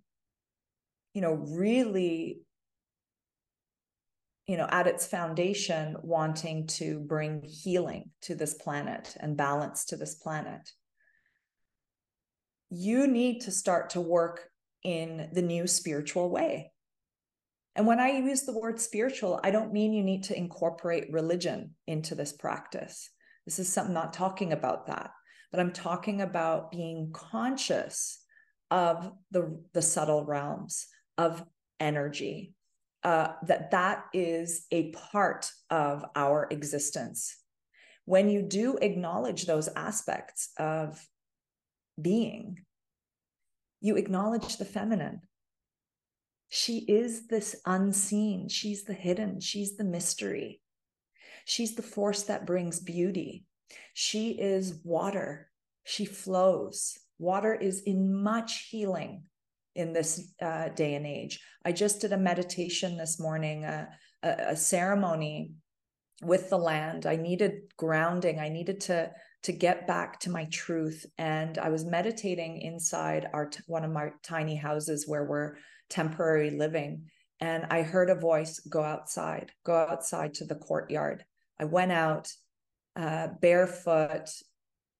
you 1.13 1.21
know, 1.21 1.33
really, 1.33 2.41
you 4.47 4.57
know, 4.57 4.67
at 4.71 4.87
its 4.87 5.05
foundation, 5.05 5.95
wanting 6.01 6.67
to 6.67 6.99
bring 6.99 7.43
healing 7.43 8.09
to 8.21 8.35
this 8.35 8.55
planet 8.55 9.15
and 9.19 9.37
balance 9.37 9.85
to 9.85 9.95
this 9.95 10.15
planet. 10.15 10.71
You 12.69 13.05
need 13.07 13.41
to 13.41 13.51
start 13.51 13.91
to 13.91 14.01
work 14.01 14.49
in 14.83 15.29
the 15.31 15.43
new 15.43 15.67
spiritual 15.67 16.29
way 16.29 16.72
and 17.75 17.87
when 17.87 17.99
I 17.99 18.09
use 18.09 18.43
the 18.43 18.57
word 18.57 18.79
spiritual, 18.79 19.39
I 19.43 19.49
don't 19.49 19.73
mean 19.73 19.93
you 19.93 20.03
need 20.03 20.23
to 20.25 20.37
incorporate 20.37 21.11
religion 21.11 21.71
into 21.87 22.13
this 22.13 22.31
practice. 22.31 23.09
This 23.45 23.57
is 23.57 23.71
something 23.71 23.93
not 23.93 24.13
talking 24.13 24.53
about 24.53 24.87
that, 24.87 25.11
but 25.51 25.59
I'm 25.59 25.73
talking 25.73 26.21
about 26.21 26.71
being 26.71 27.11
conscious 27.11 28.19
of 28.69 29.11
the, 29.31 29.59
the 29.73 29.81
subtle 29.81 30.23
realms 30.23 30.87
of 31.17 31.43
energy, 31.79 32.53
uh, 33.03 33.33
that 33.47 33.71
that 33.71 34.05
is 34.13 34.65
a 34.71 34.91
part 34.91 35.49
of 35.69 36.05
our 36.15 36.47
existence. 36.51 37.37
When 38.05 38.29
you 38.29 38.43
do 38.43 38.77
acknowledge 38.77 39.45
those 39.45 39.67
aspects 39.75 40.49
of 40.57 41.03
being, 41.99 42.59
you 43.81 43.97
acknowledge 43.97 44.57
the 44.57 44.65
feminine 44.65 45.21
she 46.55 46.85
is 46.87 47.25
this 47.25 47.55
unseen. 47.65 48.47
She's 48.47 48.83
the 48.83 48.93
hidden. 48.93 49.39
She's 49.39 49.75
the 49.75 49.83
mystery. 49.83 50.61
She's 51.45 51.73
the 51.73 51.81
force 51.81 52.21
that 52.23 52.45
brings 52.45 52.79
beauty. 52.79 53.45
She 53.95 54.39
is 54.39 54.79
water. 54.83 55.49
She 55.83 56.05
flows. 56.05 56.95
Water 57.17 57.55
is 57.55 57.81
in 57.87 58.21
much 58.21 58.67
healing 58.69 59.23
in 59.73 59.93
this 59.93 60.31
uh, 60.43 60.69
day 60.69 60.93
and 60.93 61.07
age. 61.07 61.39
I 61.65 61.71
just 61.71 62.01
did 62.01 62.13
a 62.13 62.17
meditation 62.17 62.97
this 62.97 63.19
morning, 63.19 63.65
uh, 63.65 63.87
a, 64.21 64.49
a 64.49 64.55
ceremony 64.55 65.53
with 66.21 66.51
the 66.51 66.59
land. 66.59 67.07
I 67.07 67.15
needed 67.15 67.61
grounding. 67.77 68.39
I 68.39 68.49
needed 68.49 68.79
to 68.81 69.11
to 69.41 69.51
get 69.51 69.87
back 69.87 70.19
to 70.19 70.29
my 70.29 70.45
truth, 70.51 71.03
and 71.17 71.57
I 71.57 71.69
was 71.69 71.83
meditating 71.83 72.61
inside 72.61 73.27
our 73.33 73.49
one 73.65 73.83
of 73.83 73.91
my 73.91 74.11
tiny 74.21 74.55
houses 74.55 75.05
where 75.07 75.25
we're 75.25 75.55
temporary 75.89 76.51
living. 76.51 77.09
And 77.39 77.65
I 77.69 77.81
heard 77.81 78.09
a 78.09 78.15
voice 78.15 78.59
go 78.59 78.83
outside, 78.83 79.51
go 79.65 79.75
outside 79.75 80.33
to 80.35 80.45
the 80.45 80.55
courtyard. 80.55 81.25
I 81.59 81.65
went 81.65 81.91
out 81.91 82.31
uh, 82.95 83.27
barefoot, 83.41 84.29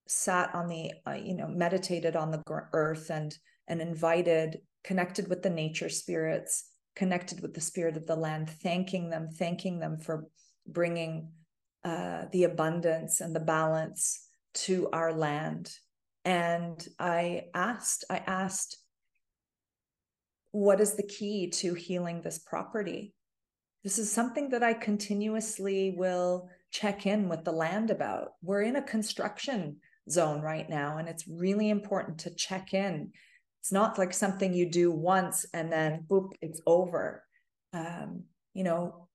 sat 0.06 0.54
on 0.54 0.68
the, 0.68 0.92
uh, 1.06 1.12
you 1.12 1.34
know, 1.34 1.48
meditated 1.48 2.16
on 2.16 2.30
the 2.30 2.42
earth 2.46 3.10
and 3.10 3.36
and 3.66 3.80
invited, 3.80 4.60
connected 4.82 5.28
with 5.28 5.42
the 5.42 5.50
nature 5.50 5.88
spirits, 5.88 6.64
connected 6.94 7.40
with 7.40 7.54
the 7.54 7.60
spirit 7.60 7.96
of 7.96 8.06
the 8.06 8.16
land, 8.16 8.50
thanking 8.50 9.08
them, 9.08 9.28
thanking 9.30 9.78
them 9.78 9.98
for 9.98 10.26
bringing 10.66 11.30
uh, 11.82 12.24
the 12.32 12.44
abundance 12.44 13.20
and 13.20 13.34
the 13.34 13.40
balance 13.40 14.28
to 14.52 14.88
our 14.92 15.12
land. 15.12 15.72
And 16.24 16.86
I 16.98 17.44
asked, 17.54 18.04
I 18.10 18.18
asked, 18.18 18.78
what 20.54 20.80
is 20.80 20.94
the 20.94 21.02
key 21.02 21.48
to 21.48 21.74
healing 21.74 22.22
this 22.22 22.38
property? 22.38 23.12
This 23.82 23.98
is 23.98 24.10
something 24.10 24.50
that 24.50 24.62
I 24.62 24.72
continuously 24.72 25.96
will 25.96 26.48
check 26.70 27.06
in 27.06 27.28
with 27.28 27.42
the 27.44 27.50
land 27.50 27.90
about. 27.90 28.34
We're 28.40 28.62
in 28.62 28.76
a 28.76 28.82
construction 28.82 29.78
zone 30.08 30.42
right 30.42 30.70
now, 30.70 30.98
and 30.98 31.08
it's 31.08 31.26
really 31.26 31.70
important 31.70 32.18
to 32.18 32.34
check 32.36 32.72
in. 32.72 33.10
It's 33.62 33.72
not 33.72 33.98
like 33.98 34.12
something 34.12 34.54
you 34.54 34.70
do 34.70 34.92
once 34.92 35.44
and 35.52 35.72
then 35.72 36.04
boop, 36.08 36.30
it's 36.40 36.60
over. 36.68 37.24
Um, 37.72 38.22
you 38.52 38.62
know, 38.62 39.08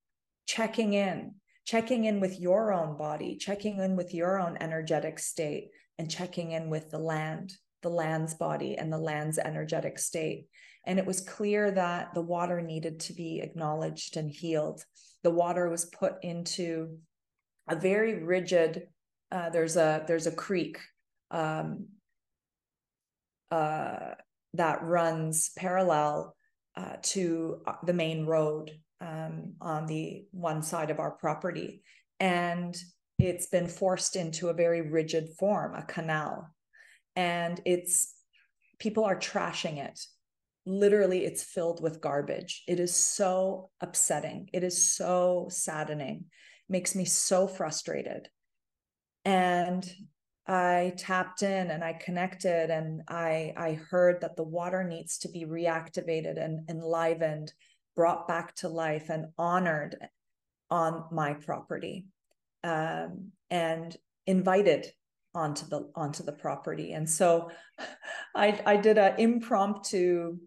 checking 0.45 0.91
in, 0.91 1.35
checking 1.63 2.03
in 2.03 2.19
with 2.19 2.37
your 2.37 2.73
own 2.73 2.97
body, 2.97 3.37
checking 3.37 3.79
in 3.79 3.95
with 3.95 4.13
your 4.13 4.41
own 4.41 4.57
energetic 4.59 5.19
state, 5.19 5.69
and 5.97 6.11
checking 6.11 6.51
in 6.51 6.69
with 6.69 6.91
the 6.91 6.99
land, 6.99 7.53
the 7.81 7.89
land's 7.89 8.33
body, 8.33 8.77
and 8.77 8.91
the 8.91 8.97
land's 8.97 9.39
energetic 9.39 9.99
state. 9.99 10.47
And 10.89 10.97
it 10.97 11.05
was 11.05 11.21
clear 11.21 11.69
that 11.69 12.15
the 12.15 12.21
water 12.21 12.61
needed 12.61 12.99
to 13.01 13.13
be 13.13 13.41
acknowledged 13.41 14.17
and 14.17 14.27
healed. 14.27 14.83
The 15.21 15.29
water 15.29 15.69
was 15.69 15.85
put 15.85 16.15
into 16.23 16.97
a 17.67 17.75
very 17.75 18.23
rigid, 18.23 18.87
uh, 19.31 19.51
there's 19.51 19.77
a 19.77 20.03
there's 20.07 20.25
a 20.25 20.31
creek 20.31 20.79
um, 21.29 21.89
uh, 23.51 24.15
that 24.55 24.81
runs 24.81 25.51
parallel 25.55 26.35
uh, 26.75 26.95
to 27.03 27.61
uh, 27.67 27.73
the 27.85 27.93
main 27.93 28.25
road 28.25 28.71
um, 28.99 29.53
on 29.61 29.85
the 29.85 30.25
one 30.31 30.63
side 30.63 30.89
of 30.89 30.99
our 30.99 31.11
property. 31.11 31.83
And 32.19 32.75
it's 33.19 33.45
been 33.45 33.67
forced 33.67 34.15
into 34.15 34.49
a 34.49 34.55
very 34.55 34.81
rigid 34.81 35.29
form, 35.37 35.75
a 35.75 35.83
canal. 35.83 36.49
And 37.15 37.61
it's 37.63 38.15
people 38.79 39.05
are 39.05 39.19
trashing 39.19 39.77
it 39.77 39.99
literally 40.65 41.25
it's 41.25 41.43
filled 41.43 41.81
with 41.81 42.01
garbage. 42.01 42.63
It 42.67 42.79
is 42.79 42.95
so 42.95 43.69
upsetting. 43.81 44.49
It 44.53 44.63
is 44.63 44.95
so 44.95 45.47
saddening. 45.49 46.25
It 46.69 46.71
makes 46.71 46.95
me 46.95 47.05
so 47.05 47.47
frustrated. 47.47 48.29
And 49.25 49.89
i 50.47 50.93
tapped 50.97 51.43
in 51.43 51.69
and 51.69 51.83
i 51.83 51.93
connected 51.93 52.71
and 52.71 53.03
i 53.07 53.53
i 53.55 53.73
heard 53.73 54.19
that 54.21 54.35
the 54.35 54.43
water 54.43 54.83
needs 54.83 55.19
to 55.19 55.29
be 55.29 55.45
reactivated 55.45 56.43
and 56.43 56.67
enlivened 56.71 57.53
brought 57.95 58.27
back 58.27 58.55
to 58.55 58.67
life 58.67 59.09
and 59.09 59.27
honored 59.37 59.95
on 60.71 61.03
my 61.11 61.33
property 61.33 62.05
um, 62.63 63.31
and 63.49 63.95
invited 64.25 64.87
onto 65.35 65.65
the 65.67 65.89
onto 65.95 66.23
the 66.23 66.31
property 66.31 66.93
and 66.93 67.09
so 67.09 67.49
i 68.35 68.59
i 68.65 68.75
did 68.75 68.97
an 68.97 69.15
impromptu 69.19 70.37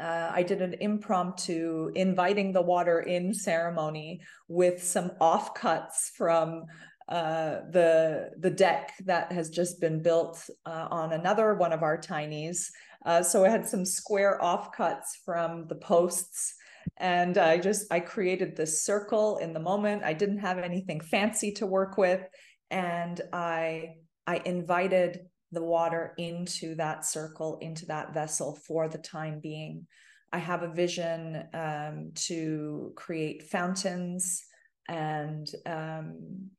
uh, 0.00 0.30
I 0.32 0.44
did 0.44 0.62
an 0.62 0.76
impromptu 0.80 1.90
inviting 1.94 2.52
the 2.52 2.62
water 2.62 3.00
in 3.00 3.34
ceremony 3.34 4.20
with 4.46 4.80
some 4.80 5.10
offcuts 5.20 6.10
from 6.16 6.66
uh, 7.08 7.62
the 7.70 8.30
the 8.38 8.50
deck 8.50 8.92
that 9.06 9.32
has 9.32 9.48
just 9.50 9.80
been 9.80 10.02
built 10.02 10.48
uh, 10.66 10.88
on 10.90 11.12
another 11.14 11.54
one 11.54 11.72
of 11.72 11.82
our 11.82 11.98
tinies. 11.98 12.70
Uh, 13.06 13.22
so 13.22 13.44
I 13.44 13.48
had 13.48 13.66
some 13.66 13.84
square 13.84 14.38
offcuts 14.42 15.16
from 15.24 15.66
the 15.68 15.76
posts, 15.76 16.54
and 16.98 17.38
I 17.38 17.58
just 17.58 17.90
I 17.90 18.00
created 18.00 18.56
this 18.56 18.84
circle 18.84 19.38
in 19.38 19.52
the 19.52 19.60
moment. 19.60 20.04
I 20.04 20.12
didn't 20.12 20.38
have 20.38 20.58
anything 20.58 21.00
fancy 21.00 21.50
to 21.52 21.66
work 21.66 21.96
with, 21.96 22.20
and 22.70 23.20
I 23.32 23.96
I 24.26 24.42
invited 24.44 25.20
the 25.52 25.62
water 25.62 26.14
into 26.18 26.74
that 26.74 27.06
circle, 27.06 27.58
into 27.60 27.86
that 27.86 28.12
vessel 28.12 28.58
for 28.66 28.88
the 28.88 28.98
time 28.98 29.40
being. 29.40 29.86
I 30.32 30.38
have 30.38 30.62
a 30.62 30.72
vision 30.72 31.44
um, 31.54 32.10
to 32.26 32.92
create 32.94 33.44
fountains 33.44 34.44
and 34.88 35.48
um, 35.64 36.50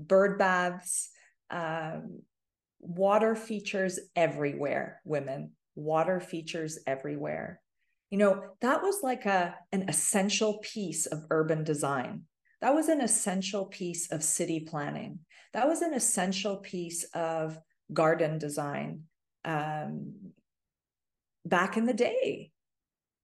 bird 0.00 0.38
baths, 0.38 1.10
um, 1.50 2.22
water 2.80 3.36
features 3.36 4.00
everywhere, 4.16 5.00
women, 5.04 5.52
water 5.76 6.20
features 6.20 6.78
everywhere. 6.86 7.60
You 8.10 8.18
know, 8.18 8.42
that 8.60 8.82
was 8.82 9.00
like 9.02 9.26
a 9.26 9.54
an 9.72 9.88
essential 9.88 10.58
piece 10.62 11.06
of 11.06 11.26
urban 11.30 11.64
design. 11.64 12.22
That 12.66 12.74
was 12.74 12.88
an 12.88 13.00
essential 13.00 13.66
piece 13.66 14.10
of 14.10 14.24
city 14.24 14.58
planning. 14.58 15.20
That 15.52 15.68
was 15.68 15.82
an 15.82 15.94
essential 15.94 16.56
piece 16.56 17.04
of 17.14 17.56
garden 17.92 18.40
design 18.40 19.04
um, 19.44 20.32
back 21.44 21.76
in 21.76 21.86
the 21.86 21.94
day. 21.94 22.50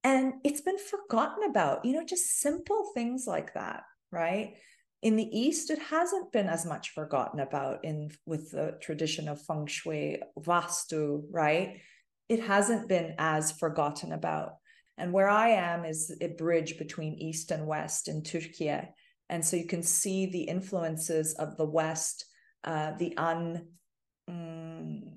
And 0.05 0.35
it's 0.45 0.61
been 0.61 0.79
forgotten 0.79 1.51
about, 1.51 1.85
you 1.85 1.93
know, 1.93 2.05
just 2.05 2.39
simple 2.39 2.93
things 2.95 3.25
like 3.27 3.55
that, 3.55 3.83
right? 4.13 4.55
In 5.03 5.17
the 5.17 5.29
East, 5.37 5.71
it 5.71 5.81
hasn't 5.81 6.31
been 6.31 6.47
as 6.47 6.65
much 6.65 6.91
forgotten 6.91 7.41
about 7.41 7.85
in 7.85 8.13
with 8.25 8.53
the 8.53 8.79
tradition 8.81 9.27
of 9.27 9.43
feng 9.43 9.67
shui, 9.67 10.23
vastu, 10.39 11.25
right? 11.33 11.81
It 12.29 12.39
hasn't 12.39 12.89
been 12.89 13.17
as 13.19 13.51
forgotten 13.51 14.13
about. 14.13 14.53
And 14.97 15.13
where 15.13 15.29
I 15.29 15.49
am 15.49 15.85
is 15.85 16.17
a 16.21 16.29
bridge 16.29 16.79
between 16.79 17.15
East 17.15 17.51
and 17.51 17.67
West 17.67 18.07
in 18.07 18.23
Turkey. 18.23 18.71
And 19.33 19.43
so 19.43 19.57
you 19.57 19.67
can 19.67 19.83
see 19.83 20.27
the 20.27 20.43
influences 20.43 21.33
of 21.33 21.57
the 21.57 21.65
West, 21.65 22.27
uh, 22.65 22.93
the 22.99 23.17
un, 23.17 23.67
um, 24.29 25.17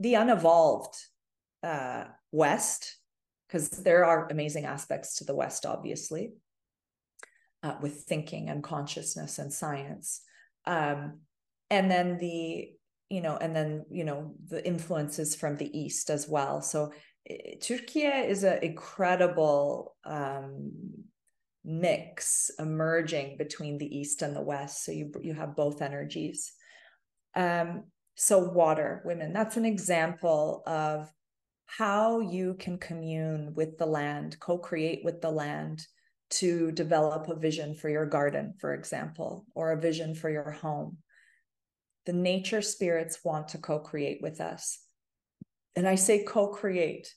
the 0.00 0.14
unevolved 0.14 0.96
uh, 1.62 2.04
West, 2.32 2.96
because 3.46 3.68
there 3.68 4.06
are 4.06 4.28
amazing 4.30 4.64
aspects 4.64 5.16
to 5.16 5.24
the 5.24 5.34
West, 5.34 5.66
obviously, 5.66 6.32
uh, 7.62 7.74
with 7.82 8.04
thinking 8.04 8.48
and 8.48 8.64
consciousness 8.64 9.38
and 9.38 9.52
science. 9.52 10.22
Um, 10.64 11.20
and 11.68 11.90
then 11.90 12.16
the 12.16 12.70
you 13.10 13.20
know, 13.20 13.36
and 13.36 13.54
then, 13.54 13.84
you 13.90 14.02
know, 14.02 14.34
the 14.48 14.66
influences 14.66 15.36
from 15.36 15.56
the 15.56 15.78
East 15.78 16.08
as 16.08 16.26
well. 16.26 16.62
So 16.62 16.92
Turkey 17.60 18.02
is 18.02 18.44
an 18.44 18.62
incredible 18.62 19.96
um, 20.04 20.72
mix 21.64 22.50
emerging 22.58 23.36
between 23.38 23.78
the 23.78 23.98
East 23.98 24.22
and 24.22 24.36
the 24.36 24.42
West. 24.42 24.84
So 24.84 24.92
you, 24.92 25.12
you 25.22 25.34
have 25.34 25.56
both 25.56 25.80
energies. 25.80 26.52
Um, 27.34 27.84
so 28.14 28.38
water, 28.38 29.02
women, 29.04 29.32
that's 29.32 29.56
an 29.56 29.64
example 29.64 30.62
of 30.66 31.10
how 31.66 32.20
you 32.20 32.54
can 32.54 32.78
commune 32.78 33.54
with 33.54 33.78
the 33.78 33.86
land, 33.86 34.38
co-create 34.38 35.00
with 35.02 35.20
the 35.20 35.30
land 35.30 35.86
to 36.30 36.72
develop 36.72 37.28
a 37.28 37.36
vision 37.36 37.74
for 37.74 37.88
your 37.88 38.06
garden, 38.06 38.54
for 38.60 38.74
example, 38.74 39.46
or 39.54 39.72
a 39.72 39.80
vision 39.80 40.14
for 40.14 40.28
your 40.28 40.50
home 40.50 40.98
the 42.06 42.12
nature 42.12 42.62
spirits 42.62 43.24
want 43.24 43.48
to 43.48 43.58
co 43.58 43.78
create 43.78 44.20
with 44.20 44.40
us. 44.40 44.78
And 45.76 45.88
I 45.88 45.94
say 45.96 46.24
co 46.24 46.48
create. 46.48 47.12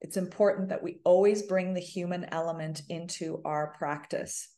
It's 0.00 0.16
important 0.16 0.68
that 0.70 0.82
we 0.82 0.98
always 1.04 1.42
bring 1.42 1.74
the 1.74 1.80
human 1.80 2.26
element 2.32 2.82
into 2.88 3.40
our 3.44 3.72
practice. 3.78 4.48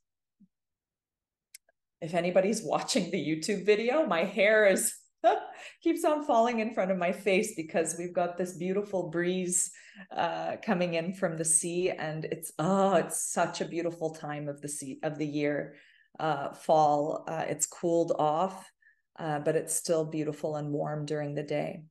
If 2.00 2.14
anybody's 2.14 2.62
watching 2.64 3.10
the 3.10 3.24
YouTube 3.24 3.66
video, 3.66 4.06
my 4.06 4.24
hair 4.24 4.66
is 4.66 4.94
keeps 5.82 6.04
on 6.04 6.24
falling 6.24 6.60
in 6.60 6.74
front 6.74 6.90
of 6.90 6.98
my 6.98 7.12
face 7.12 7.54
because 7.54 7.96
we've 7.98 8.14
got 8.14 8.36
this 8.36 8.56
beautiful 8.56 9.10
breeze 9.10 9.70
uh, 10.16 10.56
coming 10.64 10.94
in 10.94 11.12
from 11.12 11.36
the 11.36 11.44
sea, 11.44 11.90
and 11.90 12.24
it's 12.26 12.52
oh, 12.58 12.94
it's 12.94 13.30
such 13.30 13.60
a 13.60 13.68
beautiful 13.68 14.10
time 14.14 14.48
of 14.48 14.60
the 14.60 14.68
sea 14.68 14.98
of 15.02 15.18
the 15.18 15.26
year. 15.26 15.74
Uh, 16.18 16.52
fall, 16.52 17.24
uh, 17.26 17.44
it's 17.48 17.66
cooled 17.66 18.12
off, 18.18 18.70
uh, 19.18 19.40
but 19.40 19.56
it's 19.56 19.74
still 19.74 20.04
beautiful 20.04 20.56
and 20.56 20.70
warm 20.70 21.04
during 21.04 21.34
the 21.34 21.42
day. 21.42 21.82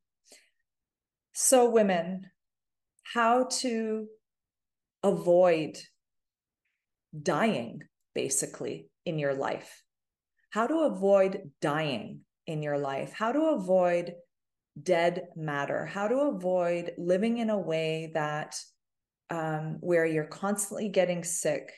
So, 1.34 1.70
women, 1.70 2.28
how 3.04 3.48
to 3.62 4.08
avoid 5.02 5.78
dying 7.22 7.82
basically 8.16 8.90
in 9.06 9.20
your 9.20 9.34
life, 9.34 9.82
how 10.52 10.68
to 10.68 10.82
avoid 10.82 11.52
dying 11.60 12.22
in 12.46 12.62
your 12.62 12.78
life, 12.78 13.14
how 13.14 13.32
to 13.32 13.42
avoid 13.46 14.14
dead 14.82 15.28
matter, 15.36 15.86
how 15.86 16.08
to 16.08 16.16
avoid 16.16 16.92
living 16.98 17.38
in 17.38 17.50
a 17.50 17.60
way 17.60 18.12
that 18.14 18.56
um, 19.30 19.78
where 19.82 20.06
you're 20.06 20.26
constantly 20.26 20.90
getting 20.90 21.24
sick, 21.24 21.72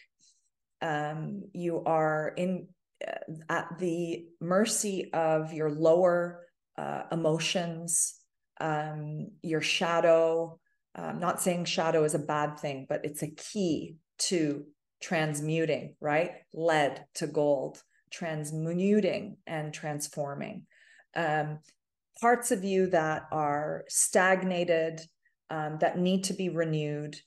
um, 0.81 1.43
you 1.53 1.83
are 1.85 2.33
in 2.35 2.67
at 3.49 3.79
the 3.79 4.25
mercy 4.41 5.11
of 5.13 5.53
your 5.53 5.69
lower 5.69 6.45
uh, 6.77 7.03
emotions, 7.11 8.15
um, 8.59 9.31
your 9.41 9.61
shadow. 9.61 10.59
I'm 10.95 11.19
not 11.19 11.41
saying 11.41 11.65
shadow 11.65 12.03
is 12.03 12.15
a 12.15 12.19
bad 12.19 12.59
thing, 12.59 12.85
but 12.87 13.03
it's 13.03 13.21
a 13.21 13.31
key 13.31 13.97
to 14.17 14.65
transmuting, 15.01 15.95
right? 15.99 16.31
Lead 16.53 17.05
to 17.15 17.27
gold, 17.27 17.81
transmuting 18.11 19.37
and 19.45 19.73
transforming. 19.73 20.65
Um, 21.15 21.59
parts 22.21 22.51
of 22.51 22.63
you 22.63 22.87
that 22.87 23.23
are 23.31 23.83
stagnated, 23.89 25.01
um, 25.49 25.77
that 25.81 25.99
need 25.99 26.23
to 26.25 26.33
be 26.33 26.49
renewed, 26.49 27.17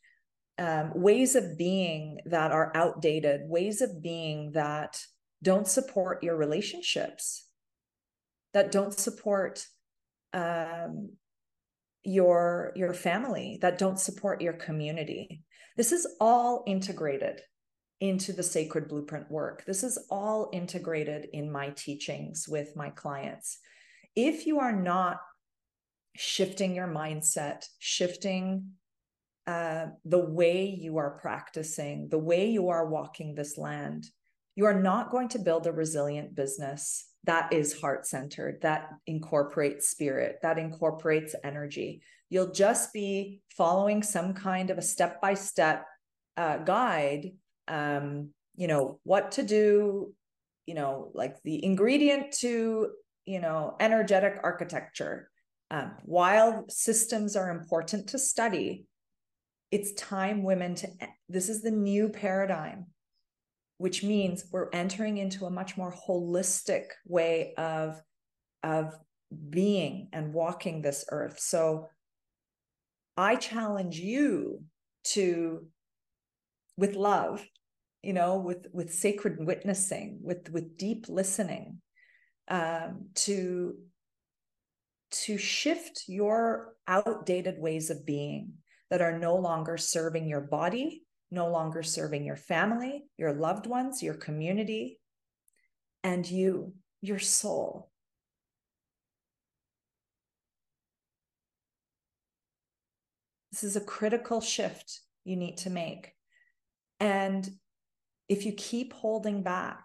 um, 0.58 0.92
ways 0.94 1.36
of 1.36 1.56
being 1.56 2.18
that 2.26 2.50
are 2.50 2.72
outdated, 2.74 3.42
ways 3.44 3.80
of 3.80 4.02
being 4.02 4.52
that 4.52 5.00
don't 5.42 5.68
support 5.68 6.22
your 6.22 6.36
relationships, 6.36 7.46
that 8.54 8.72
don't 8.72 8.92
support 8.98 9.64
um, 10.32 11.10
your 12.04 12.72
your 12.76 12.94
family, 12.94 13.58
that 13.60 13.78
don't 13.78 14.00
support 14.00 14.40
your 14.40 14.54
community. 14.54 15.42
This 15.76 15.92
is 15.92 16.06
all 16.20 16.64
integrated 16.66 17.40
into 18.00 18.32
the 18.32 18.42
sacred 18.42 18.88
blueprint 18.88 19.30
work. 19.30 19.64
This 19.66 19.82
is 19.82 19.98
all 20.10 20.50
integrated 20.52 21.28
in 21.32 21.50
my 21.50 21.70
teachings 21.70 22.46
with 22.48 22.76
my 22.76 22.90
clients. 22.90 23.58
If 24.14 24.46
you 24.46 24.60
are 24.60 24.74
not 24.74 25.18
shifting 26.16 26.74
your 26.74 26.88
mindset, 26.88 27.64
shifting 27.78 28.72
uh, 29.46 29.86
the 30.04 30.18
way 30.18 30.66
you 30.66 30.98
are 30.98 31.18
practicing, 31.18 32.08
the 32.08 32.18
way 32.18 32.50
you 32.50 32.68
are 32.68 32.86
walking 32.86 33.34
this 33.34 33.56
land, 33.56 34.06
you 34.54 34.66
are 34.66 34.80
not 34.80 35.10
going 35.10 35.28
to 35.28 35.38
build 35.38 35.66
a 35.66 35.72
resilient 35.72 36.34
business 36.34 37.06
that 37.24 37.52
is 37.52 37.80
heart 37.80 38.06
centered, 38.06 38.62
that 38.62 38.90
incorporates 39.06 39.88
spirit, 39.88 40.38
that 40.42 40.58
incorporates 40.58 41.34
energy. 41.44 42.02
You'll 42.30 42.52
just 42.52 42.92
be 42.92 43.40
following 43.56 44.02
some 44.02 44.34
kind 44.34 44.70
of 44.70 44.78
a 44.78 44.82
step 44.82 45.20
by 45.20 45.34
step 45.34 45.84
guide, 46.36 47.32
um, 47.66 48.30
you 48.56 48.68
know, 48.68 49.00
what 49.02 49.32
to 49.32 49.42
do, 49.42 50.12
you 50.66 50.74
know, 50.74 51.10
like 51.14 51.36
the 51.42 51.64
ingredient 51.64 52.32
to, 52.32 52.90
you 53.24 53.40
know, 53.40 53.76
energetic 53.80 54.38
architecture. 54.42 55.30
Um, 55.70 55.96
while 56.04 56.64
systems 56.68 57.36
are 57.36 57.50
important 57.50 58.08
to 58.10 58.18
study, 58.18 58.86
it's 59.70 59.92
time 59.92 60.42
women 60.42 60.74
to, 60.76 60.88
this 61.28 61.48
is 61.48 61.62
the 61.62 61.70
new 61.70 62.08
paradigm 62.08 62.86
which 63.78 64.02
means 64.02 64.44
we're 64.52 64.70
entering 64.72 65.18
into 65.18 65.46
a 65.46 65.50
much 65.50 65.76
more 65.76 65.94
holistic 66.06 66.86
way 67.06 67.54
of 67.56 68.00
of 68.62 68.92
being 69.50 70.08
and 70.12 70.32
walking 70.34 70.82
this 70.82 71.04
earth. 71.10 71.38
So 71.40 71.88
i 73.18 73.34
challenge 73.34 73.98
you 73.98 74.62
to 75.02 75.66
with 76.76 76.94
love 76.94 77.44
you 78.02 78.12
know 78.12 78.36
with 78.38 78.68
with 78.72 78.94
sacred 78.94 79.44
witnessing 79.44 80.20
with 80.22 80.48
with 80.50 80.78
deep 80.78 81.06
listening 81.08 81.82
um, 82.48 83.08
to 83.14 83.74
to 85.10 85.36
shift 85.36 86.04
your 86.06 86.74
outdated 86.86 87.58
ways 87.58 87.90
of 87.90 88.06
being 88.06 88.52
that 88.90 89.02
are 89.02 89.18
no 89.18 89.34
longer 89.36 89.76
serving 89.76 90.28
your 90.28 90.40
body 90.40 91.02
no 91.30 91.48
longer 91.48 91.82
serving 91.82 92.24
your 92.24 92.36
family, 92.36 93.04
your 93.16 93.32
loved 93.32 93.66
ones, 93.66 94.02
your 94.02 94.14
community, 94.14 94.98
and 96.02 96.28
you, 96.28 96.72
your 97.02 97.18
soul. 97.18 97.90
This 103.52 103.64
is 103.64 103.76
a 103.76 103.80
critical 103.80 104.40
shift 104.40 105.00
you 105.24 105.36
need 105.36 105.58
to 105.58 105.70
make. 105.70 106.12
And 107.00 107.48
if 108.28 108.46
you 108.46 108.52
keep 108.52 108.92
holding 108.92 109.42
back, 109.42 109.84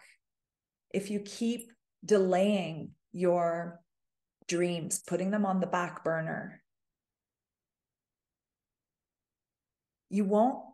if 0.94 1.10
you 1.10 1.20
keep 1.20 1.72
delaying 2.06 2.92
your 3.12 3.80
dreams, 4.48 5.02
putting 5.06 5.32
them 5.32 5.46
on 5.46 5.60
the 5.60 5.68
back 5.68 6.04
burner, 6.04 6.62
you 10.10 10.26
won't 10.26 10.73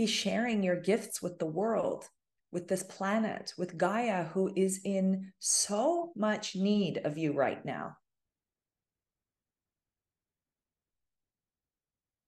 be 0.00 0.06
sharing 0.06 0.62
your 0.62 0.80
gifts 0.80 1.20
with 1.20 1.38
the 1.38 1.44
world, 1.60 2.08
with 2.52 2.68
this 2.68 2.82
planet, 2.82 3.52
with 3.58 3.76
Gaia, 3.76 4.24
who 4.24 4.50
is 4.56 4.80
in 4.82 5.30
so 5.38 6.10
much 6.16 6.56
need 6.56 7.02
of 7.04 7.18
you 7.18 7.34
right 7.34 7.62
now. 7.66 7.96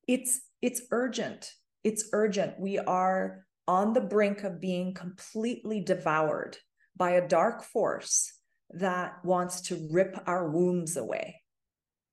It's 0.07 0.43
it's 0.61 0.83
urgent. 0.91 1.51
It's 1.83 2.11
urgent. 2.12 2.61
We 2.61 2.79
are 2.79 3.47
on 3.66 3.95
the 3.95 4.03
brink 4.03 4.45
of 4.45 4.61
being 4.61 4.93
completely 4.93 5.81
devoured 5.81 6.59
by 6.95 7.12
a 7.12 7.27
dark 7.27 7.64
force 7.64 8.35
that 8.68 9.14
wants 9.25 9.62
to 9.62 9.89
rip 9.91 10.23
our 10.27 10.51
wombs 10.51 10.99
away. 10.99 11.41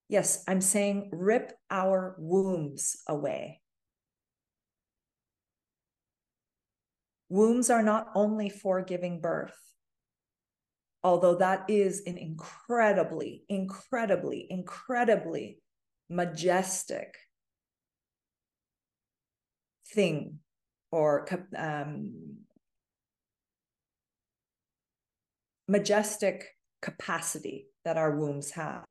Yes, 0.07 0.41
I'm 0.47 0.61
saying 0.61 1.09
rip 1.11 1.51
our 1.69 2.15
wombs 2.17 2.95
away. 3.09 3.58
Wombs 7.29 7.69
are 7.69 7.83
not 7.83 8.09
only 8.15 8.49
for 8.49 8.81
giving 8.81 9.21
birth, 9.21 9.57
although 11.03 11.35
that 11.35 11.69
is 11.69 12.01
an 12.05 12.17
incredibly, 12.17 13.43
incredibly, 13.47 14.47
incredibly 14.49 15.61
majestic 16.09 17.15
thing 19.93 20.39
or 20.91 21.27
um, 21.55 22.37
majestic 25.67 26.47
capacity 26.81 27.67
that 27.85 27.97
our 27.97 28.15
wombs 28.15 28.51
have. 28.51 28.85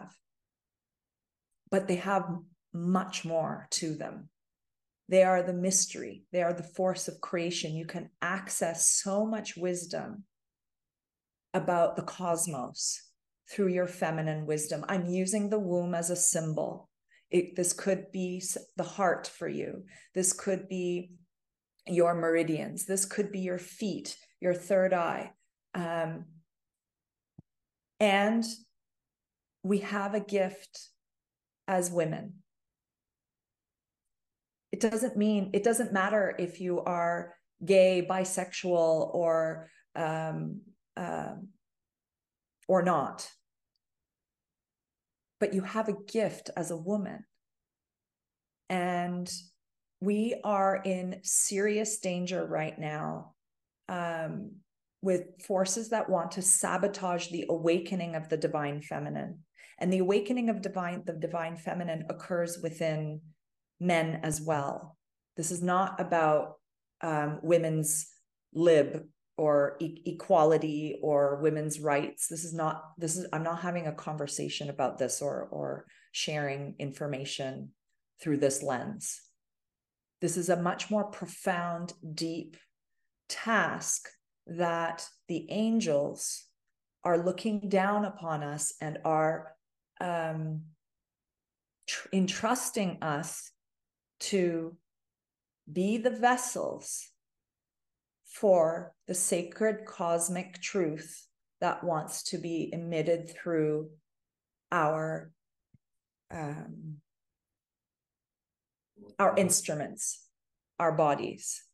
But 1.70 1.88
they 1.88 1.96
have 1.96 2.24
much 2.72 3.24
more 3.24 3.66
to 3.72 3.94
them. 3.94 4.30
They 5.08 5.22
are 5.22 5.42
the 5.42 5.54
mystery, 5.54 6.24
they 6.32 6.42
are 6.42 6.52
the 6.52 6.62
force 6.62 7.08
of 7.08 7.20
creation. 7.20 7.74
You 7.74 7.86
can 7.86 8.10
access 8.20 8.90
so 8.90 9.24
much 9.24 9.56
wisdom 9.56 10.24
about 11.54 11.96
the 11.96 12.02
cosmos 12.02 13.02
through 13.50 13.68
your 13.68 13.86
feminine 13.86 14.46
wisdom. 14.46 14.84
I'm 14.88 15.06
using 15.06 15.48
the 15.48 15.58
womb 15.58 15.94
as 15.94 16.10
a 16.10 16.16
symbol. 16.16 16.90
It, 17.30 17.56
this 17.56 17.72
could 17.72 18.12
be 18.12 18.42
the 18.76 18.82
heart 18.82 19.26
for 19.26 19.48
you. 19.48 19.84
This 20.14 20.32
could 20.32 20.68
be 20.68 21.12
your 21.86 22.14
meridians. 22.14 22.84
This 22.84 23.04
could 23.06 23.32
be 23.32 23.40
your 23.40 23.58
feet, 23.58 24.16
your 24.40 24.54
third 24.54 24.92
eye. 24.92 25.32
Um, 25.74 26.26
and 28.00 28.44
we 29.62 29.78
have 29.78 30.14
a 30.14 30.20
gift 30.20 30.88
as 31.66 31.90
women. 31.90 32.34
It 34.78 34.90
doesn't 34.92 35.16
mean, 35.16 35.50
it 35.54 35.64
doesn't 35.64 35.92
matter 35.92 36.36
if 36.38 36.60
you 36.60 36.78
are 36.82 37.34
gay, 37.64 38.06
bisexual, 38.08 39.12
or 39.12 39.70
um, 39.96 40.60
uh, 40.96 41.34
or 42.68 42.84
not. 42.84 43.28
But 45.40 45.52
you 45.52 45.62
have 45.62 45.88
a 45.88 45.96
gift 46.06 46.50
as 46.56 46.70
a 46.70 46.76
woman. 46.76 47.24
And 48.68 49.28
we 50.00 50.36
are 50.44 50.80
in 50.84 51.22
serious 51.24 51.98
danger 51.98 52.46
right 52.46 52.78
now 52.78 53.34
um, 53.88 54.52
with 55.02 55.42
forces 55.44 55.88
that 55.88 56.08
want 56.08 56.30
to 56.32 56.42
sabotage 56.42 57.30
the 57.30 57.46
awakening 57.48 58.14
of 58.14 58.28
the 58.28 58.36
divine 58.36 58.80
feminine. 58.80 59.40
And 59.80 59.92
the 59.92 59.98
awakening 59.98 60.50
of 60.50 60.62
divine 60.62 61.02
the 61.04 61.14
divine 61.14 61.56
feminine 61.56 62.04
occurs 62.08 62.60
within 62.62 63.20
men 63.80 64.20
as 64.22 64.40
well. 64.40 64.96
This 65.36 65.50
is 65.50 65.62
not 65.62 66.00
about 66.00 66.54
um, 67.00 67.38
women's 67.42 68.08
lib 68.52 69.04
or 69.36 69.76
e- 69.80 70.02
equality 70.04 70.98
or 71.00 71.40
women's 71.40 71.78
rights. 71.78 72.26
This 72.26 72.44
is 72.44 72.52
not. 72.52 72.82
This 72.98 73.16
is. 73.16 73.26
I'm 73.32 73.44
not 73.44 73.60
having 73.60 73.86
a 73.86 73.92
conversation 73.92 74.68
about 74.68 74.98
this 74.98 75.22
or 75.22 75.48
or 75.50 75.86
sharing 76.12 76.74
information 76.78 77.70
through 78.20 78.38
this 78.38 78.62
lens. 78.62 79.20
This 80.20 80.36
is 80.36 80.48
a 80.48 80.60
much 80.60 80.90
more 80.90 81.04
profound, 81.04 81.92
deep 82.14 82.56
task 83.28 84.08
that 84.48 85.06
the 85.28 85.46
angels 85.50 86.44
are 87.04 87.18
looking 87.18 87.68
down 87.68 88.04
upon 88.04 88.42
us 88.42 88.74
and 88.80 88.98
are 89.04 89.52
um, 90.00 90.62
tr- 91.86 92.08
entrusting 92.12 92.98
us 93.02 93.52
to 94.20 94.76
be 95.70 95.98
the 95.98 96.10
vessels 96.10 97.08
for 98.26 98.94
the 99.06 99.14
sacred 99.14 99.84
cosmic 99.86 100.60
truth 100.60 101.26
that 101.60 101.82
wants 101.82 102.22
to 102.22 102.38
be 102.38 102.70
emitted 102.72 103.28
through 103.28 103.90
our 104.70 105.30
um, 106.30 106.98
our 109.18 109.34
instruments, 109.36 110.26
our 110.78 110.92
bodies. 110.92 111.64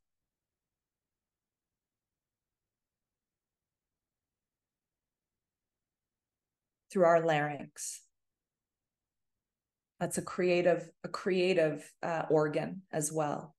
Through 6.91 7.05
our 7.05 7.27
larynx. 7.27 8.04
That's 10.05 10.19
a 10.19 10.23
creative, 10.23 10.91
a 11.03 11.09
creative 11.09 11.91
uh, 12.03 12.25
organ 12.29 12.83
as 12.93 13.11
well. 13.11 13.57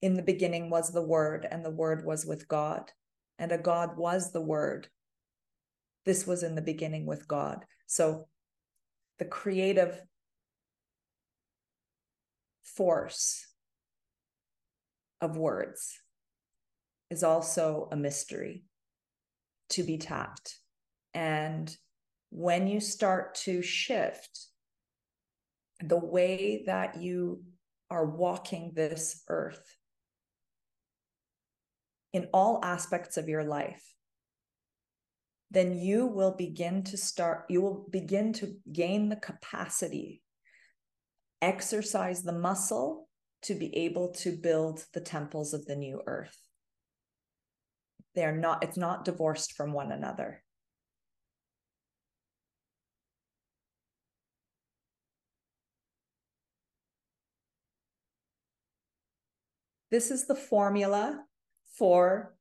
In 0.00 0.14
the 0.14 0.22
beginning 0.22 0.70
was 0.70 0.90
the 0.90 1.02
Word, 1.02 1.46
and 1.50 1.62
the 1.62 1.70
Word 1.70 2.06
was 2.06 2.24
with 2.24 2.48
God, 2.48 2.90
and 3.38 3.52
a 3.52 3.58
God 3.58 3.98
was 3.98 4.32
the 4.32 4.40
Word. 4.40 4.88
This 6.06 6.26
was 6.26 6.42
in 6.42 6.54
the 6.54 6.62
beginning 6.62 7.04
with 7.04 7.28
God. 7.28 7.66
So 7.86 8.26
the 9.18 9.26
creative 9.26 10.00
force 12.62 13.46
of 15.20 15.36
words 15.36 16.00
is 17.10 17.22
also 17.22 17.86
a 17.92 17.96
mystery 17.96 18.64
to 19.68 19.82
be 19.82 19.98
tapped. 19.98 20.56
And 21.12 21.76
when 22.30 22.66
you 22.66 22.80
start 22.80 23.34
to 23.44 23.60
shift 23.60 24.48
the 25.82 25.98
way 25.98 26.64
that 26.66 27.00
you 27.00 27.42
are 27.90 28.06
walking 28.06 28.72
this 28.74 29.22
earth 29.28 29.76
in 32.12 32.28
all 32.32 32.60
aspects 32.62 33.16
of 33.16 33.28
your 33.28 33.44
life, 33.44 33.82
then 35.50 35.78
you 35.78 36.06
will 36.06 36.34
begin 36.34 36.82
to 36.84 36.96
start, 36.96 37.44
you 37.48 37.60
will 37.60 37.86
begin 37.90 38.32
to 38.34 38.54
gain 38.72 39.08
the 39.08 39.16
capacity 39.16 40.22
exercise 41.42 42.22
the 42.22 42.32
muscle 42.32 43.08
to 43.42 43.54
be 43.54 43.76
able 43.76 44.08
to 44.12 44.30
build 44.30 44.84
the 44.94 45.00
temples 45.00 45.52
of 45.52 45.66
the 45.66 45.74
new 45.74 46.00
earth. 46.06 46.38
They 48.14 48.24
are 48.24 48.36
not, 48.36 48.62
it's 48.62 48.76
not 48.76 49.04
divorced 49.04 49.52
from 49.54 49.72
one 49.72 49.90
another. 49.90 50.41
This 59.92 60.10
is 60.10 60.24
the 60.26 60.34
formula 60.34 61.22
for 61.76 62.34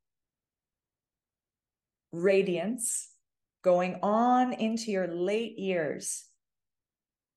radiance 2.14 3.10
going 3.62 4.00
on 4.02 4.54
into 4.54 4.90
your 4.90 5.08
late 5.08 5.60
years 5.60 6.30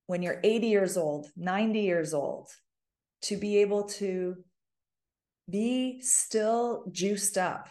when 0.07 0.23
you're 0.23 0.39
80 0.41 0.67
years 0.67 0.95
old, 0.95 1.27
90 1.35 1.81
years 1.81 2.13
old, 2.13 2.47
to 3.23 3.35
be 3.35 3.57
able 3.57 3.83
to 3.83 4.37
be 5.49 5.99
still 5.99 6.85
juiced 6.93 7.37
up, 7.37 7.67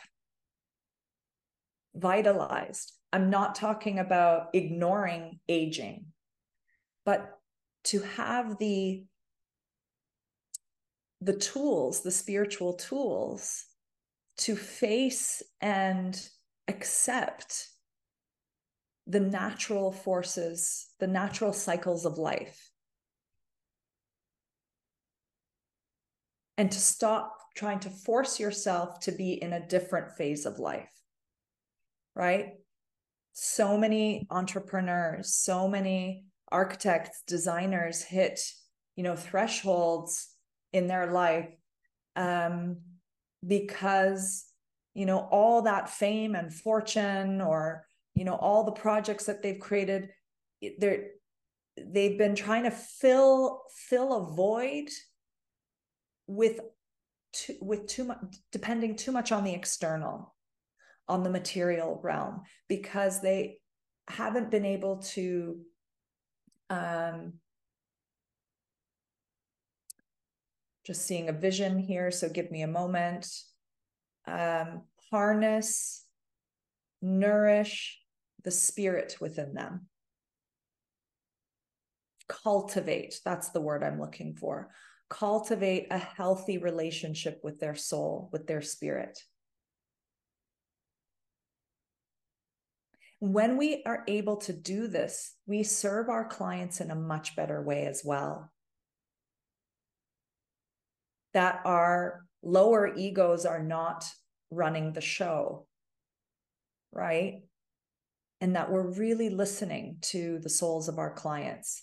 vitalized. 1.95 2.93
I'm 3.11 3.31
not 3.31 3.55
talking 3.55 3.99
about 3.99 4.49
ignoring 4.53 5.41
aging, 5.49 6.09
but 7.07 7.39
to 7.85 8.01
have 8.01 8.59
the 8.59 9.07
the 11.25 11.37
tools, 11.37 12.03
the 12.03 12.11
spiritual 12.11 12.75
tools 12.75 13.65
to 14.37 14.55
face 14.55 15.43
and 15.61 16.29
accept 16.69 17.69
the 19.07 19.21
natural 19.21 19.91
forces, 19.91 20.87
the 21.01 21.07
natural 21.07 21.53
cycles 21.53 22.05
of 22.05 22.19
life. 22.19 22.71
And 26.59 26.71
to 26.71 26.79
stop 26.79 27.37
trying 27.57 27.81
to 27.81 27.91
force 27.91 28.39
yourself 28.39 29.01
to 29.01 29.13
be 29.13 29.33
in 29.33 29.53
a 29.53 29.67
different 29.67 30.13
phase 30.13 30.45
of 30.47 30.59
life, 30.59 30.93
right? 32.15 32.53
So 33.33 33.79
many 33.79 34.27
entrepreneurs, 34.31 35.35
so 35.35 35.69
many 35.69 36.25
architects, 36.53 37.23
designers 37.27 38.03
hit, 38.03 38.41
you 38.95 39.03
know, 39.03 39.17
thresholds 39.17 40.34
in 40.75 40.89
their 40.89 41.11
life 41.13 41.49
um, 42.17 42.79
because 43.47 44.45
you 44.93 45.07
know 45.07 45.19
all 45.31 45.63
that 45.63 45.89
fame 45.89 46.35
and 46.35 46.53
fortune 46.53 47.41
or 47.41 47.87
you 48.15 48.25
know 48.25 48.35
all 48.35 48.65
the 48.65 48.73
projects 48.73 49.27
that 49.27 49.43
they've 49.43 49.61
created 49.61 50.11
they're 50.79 51.07
they've 51.77 52.19
been 52.19 52.35
trying 52.35 52.65
to 52.65 52.71
fill 52.71 53.63
fill 53.89 54.13
a 54.15 54.35
void 54.35 54.89
with 56.27 56.61
too, 57.33 57.55
with 57.61 57.87
too 57.87 58.05
much 58.05 58.19
depending 58.51 58.97
too 58.97 59.13
much 59.13 59.31
on 59.33 59.45
the 59.45 59.55
external 59.55 60.35
on 61.09 61.23
the 61.23 61.31
material 61.31 62.01
realm 62.03 62.43
because 62.69 63.21
they 63.21 63.59
haven't 64.09 64.51
been 64.51 64.65
able 64.65 64.99
to 64.99 65.61
um 66.71 67.35
just 70.85 71.07
seeing 71.07 71.29
a 71.29 71.33
vision 71.33 71.79
here 71.79 72.11
so 72.11 72.29
give 72.29 72.51
me 72.51 72.63
a 72.63 72.69
moment. 72.69 73.27
Um 74.27 74.83
harness 75.11 76.05
nourish 77.03 78.01
the 78.43 78.51
spirit 78.51 79.17
within 79.21 79.55
them. 79.55 79.87
Cultivate 82.29 83.21
that's 83.25 83.51
the 83.51 83.61
word 83.61 83.83
i'm 83.83 84.01
looking 84.01 84.35
for. 84.35 84.71
Cultivate 85.11 85.87
a 85.91 85.99
healthy 85.99 86.59
relationship 86.59 87.41
with 87.43 87.61
their 87.61 87.75
soul 87.75 88.29
with 88.33 88.47
their 88.47 88.63
spirit. 88.63 89.19
When 93.21 93.57
we 93.57 93.83
are 93.87 94.05
able 94.09 94.37
to 94.39 94.53
do 94.53 94.87
this 94.87 95.35
we 95.47 95.63
serve 95.63 96.09
our 96.09 96.27
clients 96.27 96.81
in 96.81 96.91
a 96.91 96.95
much 96.95 97.37
better 97.37 97.63
way 97.63 97.87
as 97.87 98.03
well 98.05 98.51
that 101.35 101.61
our 101.65 102.25
lower 102.43 102.95
egos 102.95 103.45
are 103.47 103.63
not 103.63 104.05
running 104.51 104.93
the 104.93 105.01
show 105.01 105.67
right 106.93 107.43
and 108.41 108.57
that 108.57 108.71
we're 108.71 108.93
really 108.93 109.31
listening 109.31 109.97
to 110.01 110.39
the 110.41 110.49
souls 110.49 110.89
of 110.89 110.99
our 110.99 111.13
clients 111.13 111.83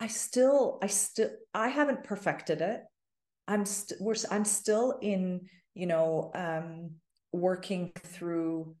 I 0.00 0.06
still, 0.06 0.78
I 0.82 0.86
still, 0.86 1.30
I 1.52 1.68
haven't 1.68 2.04
perfected 2.04 2.60
it. 2.60 2.82
I'm 3.48 3.64
st- 3.64 4.00
we're, 4.00 4.14
I'm 4.30 4.44
still 4.44 4.98
in, 5.02 5.48
you 5.74 5.86
know, 5.86 6.30
um, 6.34 6.90
working 7.32 7.92
through 8.04 8.76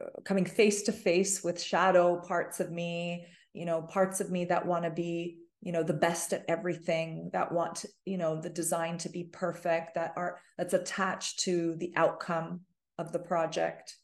uh, 0.00 0.20
coming 0.24 0.44
face 0.44 0.82
to 0.82 0.92
face 0.92 1.42
with 1.42 1.62
shadow 1.62 2.20
parts 2.20 2.60
of 2.60 2.70
me, 2.70 3.26
you 3.54 3.64
know, 3.64 3.82
parts 3.82 4.20
of 4.20 4.30
me 4.30 4.44
that 4.46 4.66
want 4.66 4.84
to 4.84 4.90
be, 4.90 5.38
you 5.62 5.72
know, 5.72 5.82
the 5.82 5.92
best 5.92 6.32
at 6.32 6.44
everything, 6.48 7.30
that 7.32 7.50
want, 7.50 7.84
you 8.04 8.18
know, 8.18 8.40
the 8.40 8.50
design 8.50 8.98
to 8.98 9.08
be 9.08 9.24
perfect, 9.24 9.94
that 9.94 10.12
are 10.16 10.38
that's 10.56 10.74
attached 10.74 11.40
to 11.40 11.74
the 11.76 11.92
outcome 11.96 12.60
of 12.98 13.12
the 13.12 13.18
project. 13.18 13.96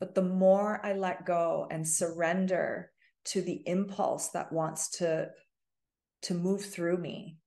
But 0.00 0.14
the 0.14 0.22
more 0.22 0.84
I 0.84 0.94
let 0.94 1.24
go 1.24 1.66
and 1.70 1.86
surrender 1.86 2.90
to 3.26 3.40
the 3.40 3.62
impulse 3.66 4.30
that 4.30 4.52
wants 4.52 4.90
to 4.98 5.30
to 6.22 6.34
move 6.34 6.64
through 6.64 6.98
me, 6.98 7.38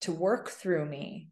to 0.00 0.12
work 0.12 0.50
through 0.50 0.86
me, 0.86 1.30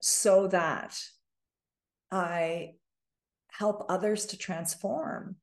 so 0.00 0.46
that 0.48 0.98
I 2.10 2.74
help 3.58 3.86
others 3.88 4.26
to 4.26 4.36
transform 4.36 5.36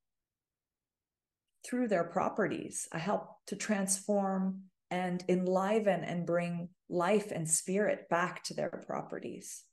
through 1.66 1.88
their 1.88 2.04
properties. 2.04 2.88
I 2.92 2.98
help 2.98 3.28
to 3.48 3.56
transform 3.56 4.64
and 4.90 5.24
enliven 5.30 6.04
and 6.04 6.26
bring 6.26 6.70
life 6.90 7.32
and 7.32 7.50
spirit 7.50 8.10
back 8.10 8.44
to 8.44 8.54
their 8.54 8.70
properties 8.70 9.64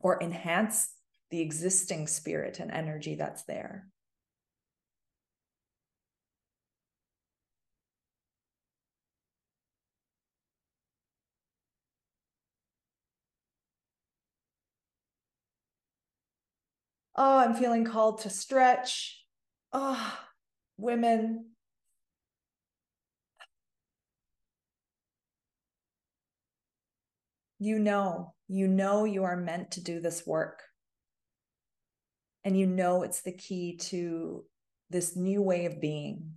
or 0.00 0.20
enhance 0.20 0.88
the 1.30 1.40
existing 1.40 2.08
spirit 2.08 2.58
and 2.58 2.72
energy 2.72 3.14
that's 3.14 3.44
there. 3.44 3.86
Oh, 17.22 17.36
I'm 17.36 17.52
feeling 17.52 17.84
called 17.84 18.22
to 18.22 18.30
stretch. 18.30 19.22
Oh, 19.74 20.18
women. 20.78 21.50
You 27.58 27.78
know, 27.78 28.32
you 28.48 28.66
know 28.66 29.04
you 29.04 29.24
are 29.24 29.36
meant 29.36 29.72
to 29.72 29.82
do 29.82 30.00
this 30.00 30.26
work 30.26 30.62
and 32.42 32.58
you 32.58 32.66
know 32.66 33.02
it's 33.02 33.20
the 33.20 33.32
key 33.32 33.76
to 33.76 34.46
this 34.88 35.14
new 35.14 35.42
way 35.42 35.66
of 35.66 35.78
being. 35.78 36.36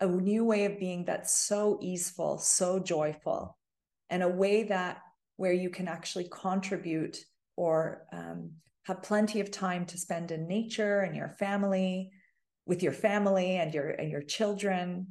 A 0.00 0.08
new 0.08 0.44
way 0.44 0.64
of 0.64 0.80
being 0.80 1.04
that's 1.04 1.32
so 1.32 1.78
easeful, 1.80 2.38
so 2.38 2.80
joyful, 2.80 3.56
and 4.10 4.24
a 4.24 4.28
way 4.28 4.64
that 4.64 5.00
where 5.42 5.52
you 5.52 5.68
can 5.68 5.88
actually 5.88 6.28
contribute 6.30 7.18
or 7.56 8.06
um, 8.12 8.48
have 8.84 9.02
plenty 9.02 9.40
of 9.40 9.50
time 9.50 9.84
to 9.84 9.98
spend 9.98 10.30
in 10.30 10.46
nature 10.46 11.00
and 11.00 11.16
your 11.16 11.30
family, 11.30 12.12
with 12.64 12.80
your 12.80 12.92
family 12.92 13.56
and 13.56 13.74
your 13.74 13.88
and 13.88 14.08
your 14.08 14.22
children, 14.22 15.04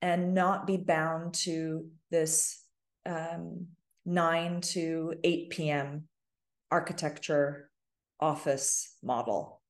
and 0.00 0.34
not 0.34 0.66
be 0.66 0.76
bound 0.76 1.32
to 1.32 1.86
this 2.10 2.58
um, 3.06 3.68
9 4.04 4.60
to 4.62 5.14
8 5.22 5.50
p.m. 5.50 6.08
architecture 6.72 7.70
office 8.18 8.96
model. 9.00 9.61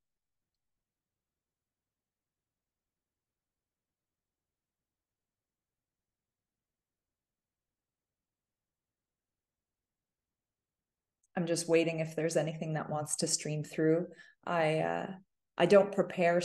I'm 11.37 11.47
just 11.47 11.69
waiting 11.69 12.01
if 12.01 12.15
there's 12.15 12.37
anything 12.37 12.75
that 12.75 12.91
wants 12.91 13.17
to 13.17 13.27
stream 13.27 13.65
through. 13.65 14.07
I 14.45 14.79
uh, 14.79 15.11
I 15.57 15.67
don't 15.67 15.93
prepare. 15.93 16.43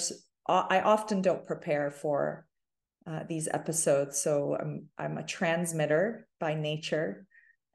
I 0.47 0.79
often 0.79 1.21
don't 1.21 1.45
prepare 1.45 1.91
for 1.91 2.45
uh, 3.05 3.23
these 3.27 3.47
episodes, 3.51 4.21
so 4.21 4.57
I'm 4.59 4.87
I'm 4.97 5.17
a 5.17 5.25
transmitter 5.25 6.27
by 6.39 6.53
nature, 6.53 7.25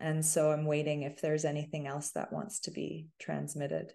and 0.00 0.24
so 0.24 0.52
I'm 0.52 0.64
waiting 0.64 1.02
if 1.02 1.20
there's 1.20 1.44
anything 1.44 1.86
else 1.86 2.12
that 2.12 2.32
wants 2.32 2.60
to 2.60 2.70
be 2.70 3.08
transmitted. 3.18 3.92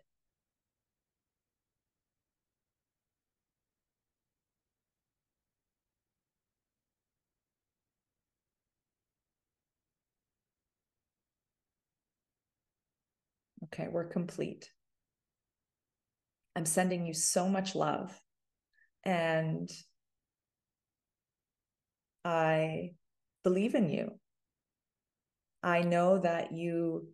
Okay, 13.68 13.88
we're 13.90 14.06
complete. 14.06 14.70
I'm 16.56 16.66
sending 16.66 17.06
you 17.06 17.14
so 17.14 17.48
much 17.48 17.76
love. 17.76 18.20
And 19.04 19.70
I 22.26 22.92
believe 23.44 23.76
in 23.76 23.90
you. 23.90 24.20
I 25.64 25.82
know 25.82 26.20
that 26.20 26.52
you 26.52 27.10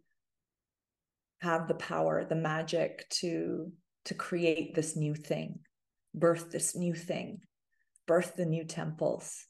have 1.42 1.68
the 1.68 1.74
power, 1.76 2.26
the 2.26 2.36
magic 2.36 3.08
to 3.10 3.72
to 4.06 4.14
create 4.14 4.76
this 4.76 4.96
new 4.96 5.16
thing, 5.16 5.60
birth 6.14 6.52
this 6.52 6.76
new 6.76 6.94
thing, 6.94 7.40
birth 8.06 8.36
the 8.36 8.46
new 8.46 8.66
temples 8.66 9.46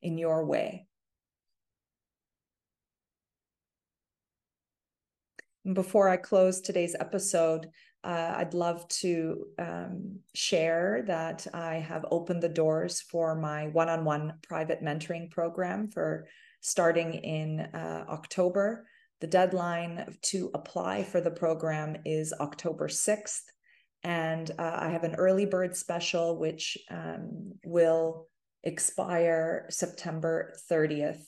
in 0.00 0.16
your 0.16 0.46
way. 0.46 0.86
Before 5.72 6.10
I 6.10 6.18
close 6.18 6.60
today's 6.60 6.94
episode, 7.00 7.70
uh, 8.04 8.34
I'd 8.36 8.52
love 8.52 8.86
to 8.88 9.46
um, 9.58 10.18
share 10.34 11.04
that 11.06 11.46
I 11.54 11.76
have 11.76 12.04
opened 12.10 12.42
the 12.42 12.50
doors 12.50 13.00
for 13.00 13.34
my 13.34 13.68
one 13.68 13.88
on 13.88 14.04
one 14.04 14.34
private 14.42 14.82
mentoring 14.82 15.30
program 15.30 15.88
for 15.88 16.28
starting 16.60 17.14
in 17.14 17.60
uh, 17.60 18.04
October. 18.10 18.86
The 19.22 19.26
deadline 19.26 20.18
to 20.22 20.50
apply 20.52 21.04
for 21.04 21.22
the 21.22 21.30
program 21.30 21.96
is 22.04 22.34
October 22.38 22.88
6th. 22.88 23.40
And 24.02 24.50
uh, 24.58 24.78
I 24.80 24.90
have 24.90 25.04
an 25.04 25.14
early 25.14 25.46
bird 25.46 25.74
special, 25.74 26.38
which 26.38 26.76
um, 26.90 27.52
will 27.64 28.28
expire 28.62 29.64
September 29.70 30.54
30th. 30.70 31.22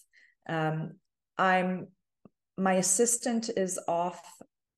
Um, 0.46 0.96
I'm 1.38 1.88
my 2.58 2.74
assistant 2.74 3.50
is 3.56 3.78
off 3.86 4.20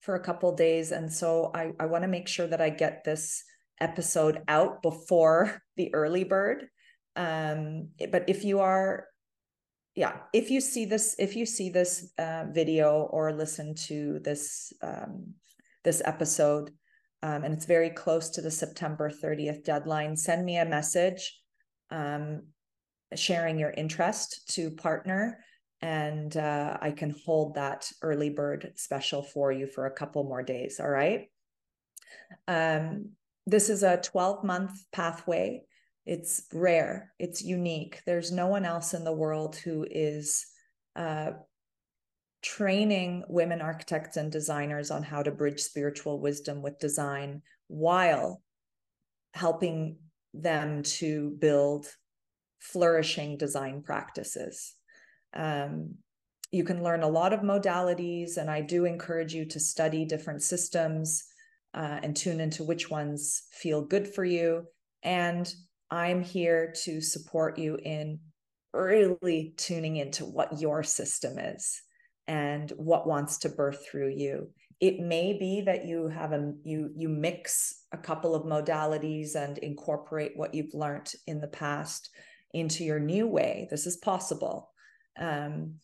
for 0.01 0.15
a 0.15 0.21
couple 0.21 0.55
days. 0.55 0.93
And 0.93 1.13
so 1.13 1.51
I, 1.55 1.73
I 1.79 1.87
want 1.87 2.03
to 2.03 2.09
make 2.09 2.29
sure 2.29 2.47
that 2.47 2.61
I 2.61 2.71
get 2.71 3.05
this 3.05 3.45
episode 3.81 4.43
out 4.49 4.83
before 4.83 5.63
the 5.77 5.95
early 5.95 6.25
bird. 6.25 6.67
Um, 7.17 7.89
but 8.11 8.25
if 8.29 8.45
you 8.45 8.61
are, 8.61 9.07
yeah, 9.95 10.19
if 10.33 10.51
you 10.51 10.61
see 10.61 10.85
this, 10.85 11.17
if 11.19 11.35
you 11.35 11.45
see 11.45 11.71
this 11.71 12.13
uh, 12.19 12.45
video 12.51 13.09
or 13.11 13.33
listen 13.33 13.75
to 13.87 14.21
this 14.21 14.73
um, 14.83 15.35
this 15.85 16.01
episode, 16.05 16.71
um, 17.23 17.43
and 17.43 17.53
it's 17.53 17.65
very 17.65 17.91
close 17.91 18.31
to 18.31 18.41
the 18.41 18.51
September 18.51 19.11
30th 19.11 19.65
deadline, 19.65 20.17
send 20.17 20.45
me 20.45 20.59
a 20.59 20.65
message 20.65 21.41
um, 21.91 22.43
sharing 23.15 23.59
your 23.59 23.71
interest 23.71 24.49
to 24.55 24.71
partner 24.71 25.39
and 25.81 26.37
uh, 26.37 26.77
I 26.81 26.91
can 26.91 27.15
hold 27.25 27.55
that 27.55 27.91
early 28.03 28.31
bird 28.31 28.73
special 28.77 29.23
for 29.23 29.53
you 29.53 29.67
for 29.67 29.87
a 29.87 29.93
couple 29.93 30.25
more 30.25 30.43
days. 30.43 30.81
All 30.81 30.89
right. 30.89 31.31
Um, 32.47 33.11
this 33.47 33.69
is 33.69 33.83
a 33.83 33.99
12 33.99 34.45
month 34.45 34.73
pathway. 34.93 35.63
It's 36.05 36.47
rare, 36.53 37.13
it's 37.19 37.43
unique. 37.43 38.01
There's 38.07 38.33
no 38.33 38.47
one 38.47 38.65
else 38.65 38.95
in 38.95 39.05
the 39.05 39.13
world 39.13 39.57
who 39.57 39.87
is 39.91 40.47
uh, 40.97 41.33
training 42.43 43.25
women 43.29 43.61
architects 43.61 44.17
and 44.17 44.33
designers 44.33 44.91
on 44.91 45.03
how 45.03 45.23
to 45.23 45.31
bridge 45.31 45.61
spiritual 45.61 46.21
wisdom 46.21 46.63
with 46.63 46.79
design 46.79 47.43
while 47.67 48.43
helping 49.35 49.99
them 50.33 50.83
to 50.83 51.37
build 51.39 51.87
flourishing 52.59 53.37
design 53.37 53.83
practices. 53.83 54.75
Um, 55.39 55.95
you 56.51 56.65
can 56.65 56.83
learn 56.83 57.03
a 57.03 57.09
lot 57.09 57.33
of 57.33 57.41
modalities, 57.41 58.37
and 58.37 58.51
I 58.51 58.61
do 58.61 58.85
encourage 58.85 59.33
you 59.35 59.45
to 59.47 59.61
study 59.61 60.05
different 60.05 60.43
systems 60.43 61.25
uh, 61.75 62.01
and 62.03 62.17
tune 62.17 62.41
into 62.41 62.65
which 62.65 62.91
ones 62.91 63.43
feel 63.53 63.83
good 63.83 64.09
for 64.09 64.25
you. 64.25 64.65
And 65.03 65.51
I'm 65.91 66.23
here 66.23 66.75
to 66.85 67.01
support 67.01 67.59
you 67.59 67.79
in 67.83 68.19
really 68.73 69.55
tuning 69.57 69.97
into 69.97 70.25
what 70.25 70.61
your 70.61 70.83
system 70.83 71.39
is 71.39 71.81
and 72.27 72.71
what 72.77 73.07
wants 73.07 73.39
to 73.39 73.49
birth 73.49 73.87
through 73.91 74.11
you. 74.11 74.51
It 74.81 75.01
may 75.01 75.37
be 75.39 75.63
that 75.63 75.87
you 75.87 76.09
have 76.09 76.33
a 76.33 76.53
you 76.63 76.91
you 76.95 77.09
mix 77.09 77.85
a 77.93 77.99
couple 77.99 78.35
of 78.35 78.45
modalities 78.45 79.35
and 79.35 79.59
incorporate 79.59 80.33
what 80.37 80.55
you've 80.55 80.75
learned 80.75 81.13
in 81.27 81.41
the 81.41 81.49
past 81.49 82.11
into 82.53 82.85
your 82.85 83.01
new 83.01 83.27
way. 83.27 83.67
This 83.71 83.87
is 83.87 83.97
possible. 83.97 84.71
Um, 85.19 85.75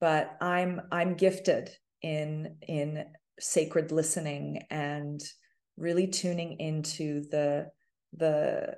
but 0.00 0.36
I'm 0.40 0.82
I'm 0.92 1.14
gifted 1.14 1.70
in 2.02 2.56
in 2.66 3.04
sacred 3.38 3.92
listening 3.92 4.62
and 4.70 5.20
really 5.76 6.06
tuning 6.06 6.58
into 6.60 7.22
the 7.30 7.70
the 8.16 8.76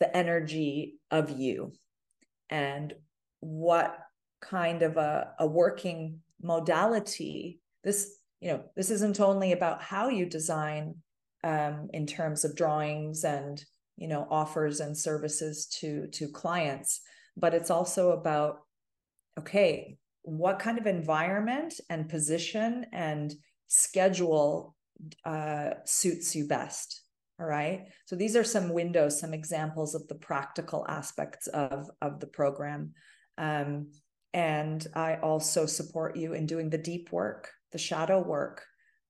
the 0.00 0.16
energy 0.16 0.98
of 1.10 1.30
you 1.30 1.72
and 2.50 2.94
what 3.40 3.98
kind 4.40 4.82
of 4.82 4.96
a, 4.96 5.32
a 5.40 5.46
working 5.46 6.20
modality 6.40 7.60
this 7.82 8.16
you 8.40 8.52
know 8.52 8.62
this 8.76 8.90
isn't 8.90 9.20
only 9.20 9.52
about 9.52 9.82
how 9.82 10.08
you 10.08 10.24
design 10.24 10.94
um, 11.44 11.88
in 11.92 12.06
terms 12.06 12.44
of 12.44 12.56
drawings 12.56 13.24
and 13.24 13.64
you 13.96 14.06
know 14.08 14.26
offers 14.30 14.80
and 14.80 14.96
services 14.96 15.66
to 15.66 16.06
to 16.08 16.28
clients 16.28 17.00
but 17.36 17.54
it's 17.54 17.70
also 17.70 18.12
about 18.12 18.60
okay, 19.38 19.98
what 20.22 20.58
kind 20.58 20.78
of 20.78 20.86
environment 20.86 21.74
and 21.88 22.08
position 22.08 22.86
and 22.92 23.34
schedule 23.68 24.76
uh, 25.24 25.70
suits 25.84 26.34
you 26.34 26.46
best? 26.46 27.02
All 27.40 27.46
right. 27.46 27.86
So 28.06 28.16
these 28.16 28.34
are 28.34 28.44
some 28.44 28.72
windows, 28.72 29.20
some 29.20 29.32
examples 29.32 29.94
of 29.94 30.06
the 30.08 30.16
practical 30.16 30.84
aspects 30.88 31.46
of, 31.46 31.88
of 32.02 32.18
the 32.18 32.26
program. 32.26 32.92
Um, 33.38 33.92
and 34.34 34.84
I 34.94 35.16
also 35.16 35.64
support 35.66 36.16
you 36.16 36.34
in 36.34 36.46
doing 36.46 36.68
the 36.68 36.78
deep 36.78 37.12
work, 37.12 37.50
the 37.70 37.78
shadow 37.78 38.20
work. 38.20 38.64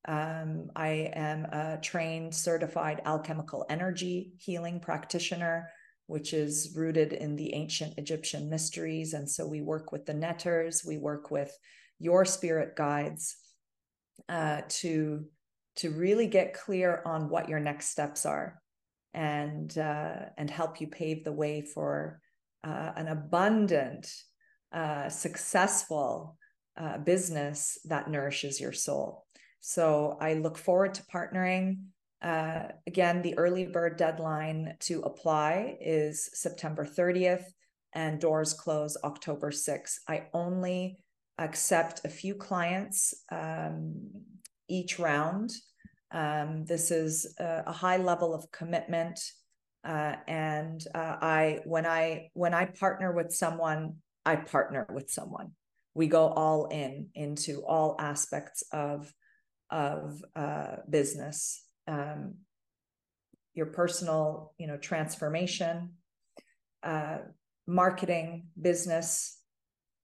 Um, 0.06 0.70
I 0.76 1.10
am 1.14 1.46
a 1.46 1.78
trained, 1.82 2.34
certified 2.34 3.00
alchemical 3.04 3.64
energy 3.68 4.32
healing 4.38 4.80
practitioner 4.80 5.70
which 6.08 6.32
is 6.32 6.72
rooted 6.74 7.12
in 7.12 7.36
the 7.36 7.54
ancient 7.54 7.92
Egyptian 7.98 8.48
mysteries. 8.48 9.12
And 9.12 9.30
so 9.30 9.46
we 9.46 9.60
work 9.60 9.92
with 9.92 10.06
the 10.06 10.14
neters, 10.14 10.82
we 10.84 10.96
work 10.96 11.30
with 11.30 11.54
your 11.98 12.24
spirit 12.24 12.74
guides 12.76 13.36
uh, 14.26 14.62
to, 14.68 15.26
to 15.76 15.90
really 15.90 16.26
get 16.26 16.54
clear 16.54 17.02
on 17.04 17.28
what 17.28 17.50
your 17.50 17.60
next 17.60 17.90
steps 17.90 18.24
are 18.24 18.60
and, 19.12 19.76
uh, 19.76 20.30
and 20.38 20.48
help 20.48 20.80
you 20.80 20.86
pave 20.86 21.24
the 21.24 21.32
way 21.32 21.60
for 21.60 22.20
uh, 22.64 22.92
an 22.96 23.08
abundant, 23.08 24.10
uh, 24.72 25.10
successful 25.10 26.38
uh, 26.78 26.96
business 26.96 27.78
that 27.84 28.10
nourishes 28.10 28.58
your 28.58 28.72
soul. 28.72 29.26
So 29.60 30.16
I 30.22 30.34
look 30.34 30.56
forward 30.56 30.94
to 30.94 31.02
partnering 31.02 31.80
uh, 32.20 32.68
again, 32.86 33.22
the 33.22 33.36
early 33.38 33.66
bird 33.66 33.96
deadline 33.96 34.74
to 34.80 35.00
apply 35.02 35.76
is 35.80 36.28
September 36.34 36.84
30th, 36.84 37.44
and 37.94 38.20
doors 38.20 38.52
close 38.52 38.96
October 39.04 39.50
6th. 39.50 39.98
I 40.08 40.26
only 40.34 40.98
accept 41.38 42.04
a 42.04 42.08
few 42.08 42.34
clients 42.34 43.14
um, 43.30 44.10
each 44.68 44.98
round. 44.98 45.52
Um, 46.10 46.64
this 46.64 46.90
is 46.90 47.34
a, 47.38 47.64
a, 47.66 47.72
high 47.72 47.98
level 47.98 48.34
of 48.34 48.50
commitment, 48.50 49.20
uh, 49.84 50.16
and 50.26 50.82
uh, 50.94 51.16
I 51.20 51.60
when 51.64 51.86
I 51.86 52.30
when 52.32 52.54
I 52.54 52.64
partner 52.64 53.12
with 53.12 53.32
someone, 53.32 53.96
I 54.24 54.36
partner 54.36 54.86
with 54.92 55.10
someone. 55.10 55.52
We 55.94 56.06
go 56.06 56.28
all 56.28 56.66
in 56.66 57.08
into 57.14 57.62
all 57.66 57.96
aspects 57.98 58.64
of 58.72 59.12
of 59.70 60.22
uh, 60.34 60.76
business 60.88 61.62
um, 61.88 62.34
your 63.54 63.66
personal 63.66 64.52
you 64.58 64.66
know 64.66 64.76
transformation 64.76 65.90
uh, 66.82 67.18
marketing 67.66 68.46
business 68.60 69.38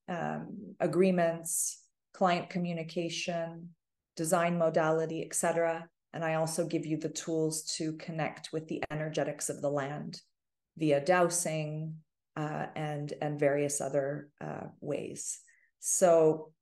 um, 0.09 0.75
agreements 0.81 1.83
client 2.13 2.51
communication 2.51 3.69
design 4.17 4.59
modality 4.59 5.23
etc 5.23 5.87
and 6.13 6.25
i 6.25 6.35
also 6.35 6.67
give 6.67 6.85
you 6.85 6.97
the 6.97 7.09
tools 7.09 7.63
to 7.77 7.93
connect 7.95 8.51
with 8.53 8.67
the 8.69 8.83
energetics 8.91 9.49
of 9.49 9.63
the 9.63 9.71
land 9.71 10.21
via 10.77 11.01
dowsing 11.05 11.95
uh, 12.37 12.67
and 12.75 13.13
and 13.21 13.39
various 13.39 13.81
other 13.81 14.29
uh, 14.41 14.67
ways. 14.81 15.41
So 15.81 16.53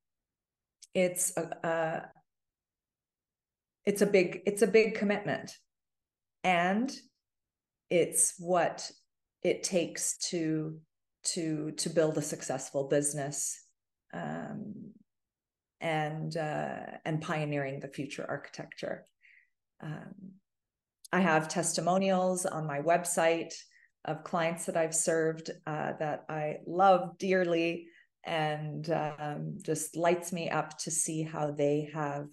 it's 0.95 1.33
a, 1.37 1.43
a, 1.67 2.03
it's 3.85 4.03
a 4.03 4.07
big 4.07 4.41
it's 4.47 4.63
a 4.63 4.67
big 4.67 4.95
commitment. 4.95 5.53
And 6.45 6.91
it's 7.91 8.35
what 8.39 8.91
it 9.43 9.63
takes 9.63 10.17
to 10.31 10.79
to 11.25 11.73
to 11.73 11.89
build 11.91 12.19
a 12.19 12.23
successful 12.23 12.89
business 12.89 13.61
um, 14.13 14.93
and 15.81 16.37
uh, 16.37 16.87
and 17.05 17.21
pioneering 17.21 17.81
the 17.81 17.89
future 17.89 18.27
architecture. 18.29 19.05
Um, 19.83 20.15
i 21.13 21.21
have 21.21 21.49
testimonials 21.49 22.47
on 22.47 22.67
my 22.67 22.81
website 22.81 23.53
of 24.05 24.25
clients 24.25 24.67
that 24.67 24.77
i've 24.77 24.95
served 24.95 25.51
uh, 25.67 25.93
that 25.99 26.25
i 26.29 26.59
love 26.67 27.19
dearly 27.19 27.87
and 28.25 28.91
um, 28.91 29.59
just 29.63 29.97
lights 29.97 30.33
me 30.33 30.49
up 30.49 30.79
to 30.79 30.91
see 30.91 31.23
how 31.23 31.51
they 31.51 31.91
have 31.93 32.27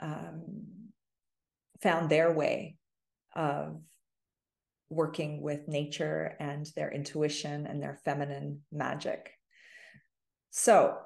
um, 0.00 0.66
found 1.82 2.08
their 2.08 2.32
way 2.32 2.76
of 3.34 3.80
working 4.88 5.40
with 5.40 5.68
nature 5.68 6.36
and 6.40 6.66
their 6.74 6.90
intuition 6.90 7.66
and 7.66 7.82
their 7.82 7.98
feminine 8.04 8.60
magic. 8.72 9.32
So, 10.50 10.96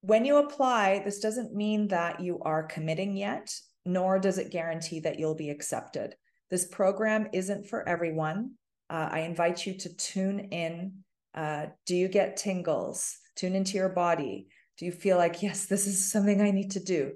when 0.00 0.24
you 0.24 0.38
apply, 0.38 1.02
this 1.04 1.20
doesn't 1.20 1.54
mean 1.54 1.88
that 1.88 2.20
you 2.20 2.40
are 2.40 2.64
committing 2.64 3.16
yet, 3.16 3.54
nor 3.84 4.18
does 4.18 4.38
it 4.38 4.50
guarantee 4.50 4.98
that 5.00 5.18
you'll 5.18 5.36
be 5.36 5.50
accepted. 5.50 6.16
This 6.50 6.66
program 6.66 7.28
isn't 7.32 7.68
for 7.68 7.88
everyone. 7.88 8.52
Uh, 8.90 9.08
I 9.12 9.20
invite 9.20 9.64
you 9.64 9.74
to 9.78 9.96
tune 9.96 10.40
in. 10.50 11.04
Uh, 11.34 11.66
do 11.86 11.94
you 11.94 12.08
get 12.08 12.36
tingles? 12.36 13.16
Tune 13.36 13.54
into 13.54 13.76
your 13.76 13.90
body. 13.90 14.48
Do 14.78 14.86
you 14.86 14.92
feel 14.92 15.18
like, 15.18 15.42
yes, 15.42 15.66
this 15.66 15.86
is 15.86 16.10
something 16.10 16.40
I 16.40 16.50
need 16.50 16.72
to 16.72 16.80
do? 16.80 17.12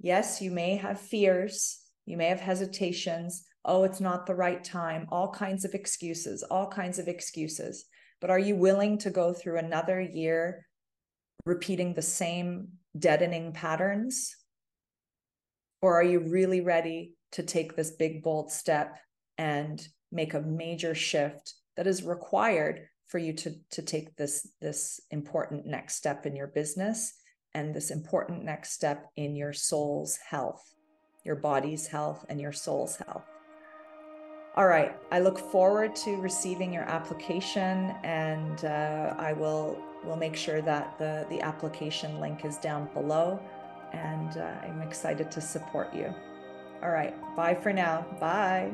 Yes, 0.00 0.42
you 0.42 0.50
may 0.50 0.76
have 0.76 1.00
fears, 1.00 1.78
you 2.08 2.16
may 2.16 2.26
have 2.26 2.40
hesitations. 2.40 3.44
Oh, 3.66 3.84
it's 3.84 4.00
not 4.00 4.26
the 4.26 4.34
right 4.34 4.64
time. 4.64 5.06
All 5.10 5.30
kinds 5.30 5.66
of 5.66 5.74
excuses, 5.74 6.42
all 6.42 6.66
kinds 6.66 6.98
of 6.98 7.06
excuses. 7.06 7.84
But 8.20 8.30
are 8.30 8.38
you 8.38 8.56
willing 8.56 8.96
to 8.98 9.10
go 9.10 9.34
through 9.34 9.58
another 9.58 10.00
year 10.00 10.66
repeating 11.44 11.92
the 11.92 12.02
same 12.02 12.68
deadening 12.98 13.52
patterns? 13.52 14.34
Or 15.82 16.00
are 16.00 16.02
you 16.02 16.20
really 16.20 16.62
ready 16.62 17.14
to 17.32 17.42
take 17.42 17.76
this 17.76 17.90
big, 17.90 18.22
bold 18.22 18.50
step 18.50 18.98
and 19.36 19.86
make 20.10 20.32
a 20.32 20.40
major 20.40 20.94
shift 20.94 21.54
that 21.76 21.86
is 21.86 22.02
required 22.02 22.88
for 23.06 23.18
you 23.18 23.34
to, 23.34 23.54
to 23.72 23.82
take 23.82 24.16
this, 24.16 24.48
this 24.62 24.98
important 25.10 25.66
next 25.66 25.96
step 25.96 26.24
in 26.24 26.34
your 26.34 26.48
business 26.48 27.12
and 27.54 27.74
this 27.74 27.90
important 27.90 28.44
next 28.44 28.72
step 28.72 29.06
in 29.16 29.36
your 29.36 29.52
soul's 29.52 30.16
health, 30.16 30.62
your 31.28 31.36
body's 31.36 31.86
health, 31.86 32.24
and 32.28 32.40
your 32.40 32.52
soul's 32.52 32.96
health? 32.96 33.26
All 34.56 34.66
right. 34.66 34.96
I 35.12 35.20
look 35.20 35.38
forward 35.38 35.94
to 35.96 36.16
receiving 36.16 36.72
your 36.72 36.82
application, 36.82 37.94
and 38.02 38.64
uh, 38.64 39.14
I 39.16 39.32
will 39.34 39.78
will 40.04 40.16
make 40.16 40.34
sure 40.34 40.60
that 40.62 40.98
the 40.98 41.26
the 41.30 41.40
application 41.42 42.18
link 42.18 42.44
is 42.44 42.56
down 42.56 42.88
below. 42.94 43.40
And 43.92 44.36
uh, 44.36 44.66
I'm 44.66 44.82
excited 44.82 45.30
to 45.30 45.40
support 45.40 45.94
you. 45.94 46.12
All 46.82 46.90
right. 46.90 47.14
Bye 47.36 47.54
for 47.54 47.72
now. 47.72 48.04
Bye. 48.18 48.72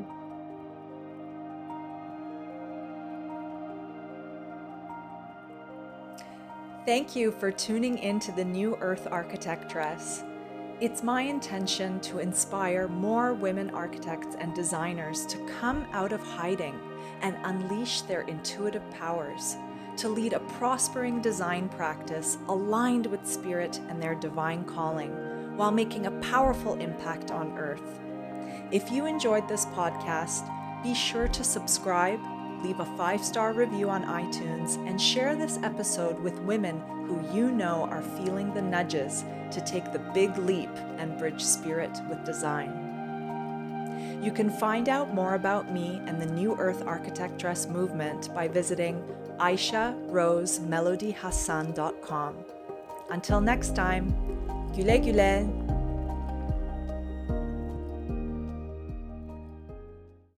Thank 6.85 7.15
you 7.15 7.31
for 7.31 7.51
tuning 7.51 7.97
in 7.97 8.19
to 8.19 8.31
the 8.31 8.45
New 8.45 8.77
Earth 8.79 9.07
Architectress. 9.09 10.23
It's 10.81 11.03
my 11.03 11.21
intention 11.21 12.01
to 12.01 12.19
inspire 12.19 12.89
more 12.89 13.33
women 13.33 13.69
architects 13.69 14.35
and 14.37 14.53
designers 14.53 15.25
to 15.27 15.37
come 15.61 15.87
out 15.93 16.11
of 16.11 16.19
hiding 16.19 16.77
and 17.21 17.37
unleash 17.45 18.01
their 18.01 18.23
intuitive 18.23 18.83
powers, 18.91 19.55
to 19.95 20.09
lead 20.09 20.33
a 20.33 20.41
prospering 20.41 21.21
design 21.21 21.69
practice 21.69 22.37
aligned 22.49 23.05
with 23.05 23.25
spirit 23.25 23.79
and 23.87 24.03
their 24.03 24.15
divine 24.15 24.65
calling, 24.65 25.11
while 25.55 25.71
making 25.71 26.07
a 26.07 26.19
powerful 26.19 26.73
impact 26.81 27.31
on 27.31 27.57
earth. 27.57 28.01
If 28.69 28.91
you 28.91 29.05
enjoyed 29.05 29.47
this 29.47 29.67
podcast, 29.67 30.51
be 30.83 30.93
sure 30.93 31.29
to 31.29 31.43
subscribe, 31.45 32.19
leave 32.61 32.81
a 32.81 32.97
five 32.97 33.23
star 33.23 33.53
review 33.53 33.89
on 33.89 34.03
iTunes, 34.03 34.75
and 34.89 34.99
share 34.99 35.37
this 35.37 35.57
episode 35.63 36.19
with 36.19 36.37
women 36.39 36.81
who 37.07 37.25
you 37.33 37.49
know 37.49 37.87
are 37.89 38.01
feeling 38.01 38.53
the 38.53 38.61
nudges 38.61 39.23
to 39.51 39.61
take 39.61 39.91
the 39.91 39.99
big 40.13 40.37
leap 40.37 40.69
and 40.97 41.17
bridge 41.17 41.43
spirit 41.43 41.91
with 42.09 42.23
design. 42.23 42.85
You 44.21 44.31
can 44.31 44.49
find 44.49 44.87
out 44.89 45.13
more 45.13 45.35
about 45.35 45.71
me 45.71 46.01
and 46.07 46.19
the 46.21 46.25
New 46.25 46.57
Earth 46.57 46.83
Architectress 46.85 47.67
movement 47.67 48.33
by 48.33 48.47
visiting 48.47 49.03
aisharosemelodyhassan.com. 49.39 52.35
Until 53.11 53.41
next 53.41 53.75
time, 53.75 54.15
güle 54.73 54.99
güle. 55.03 55.64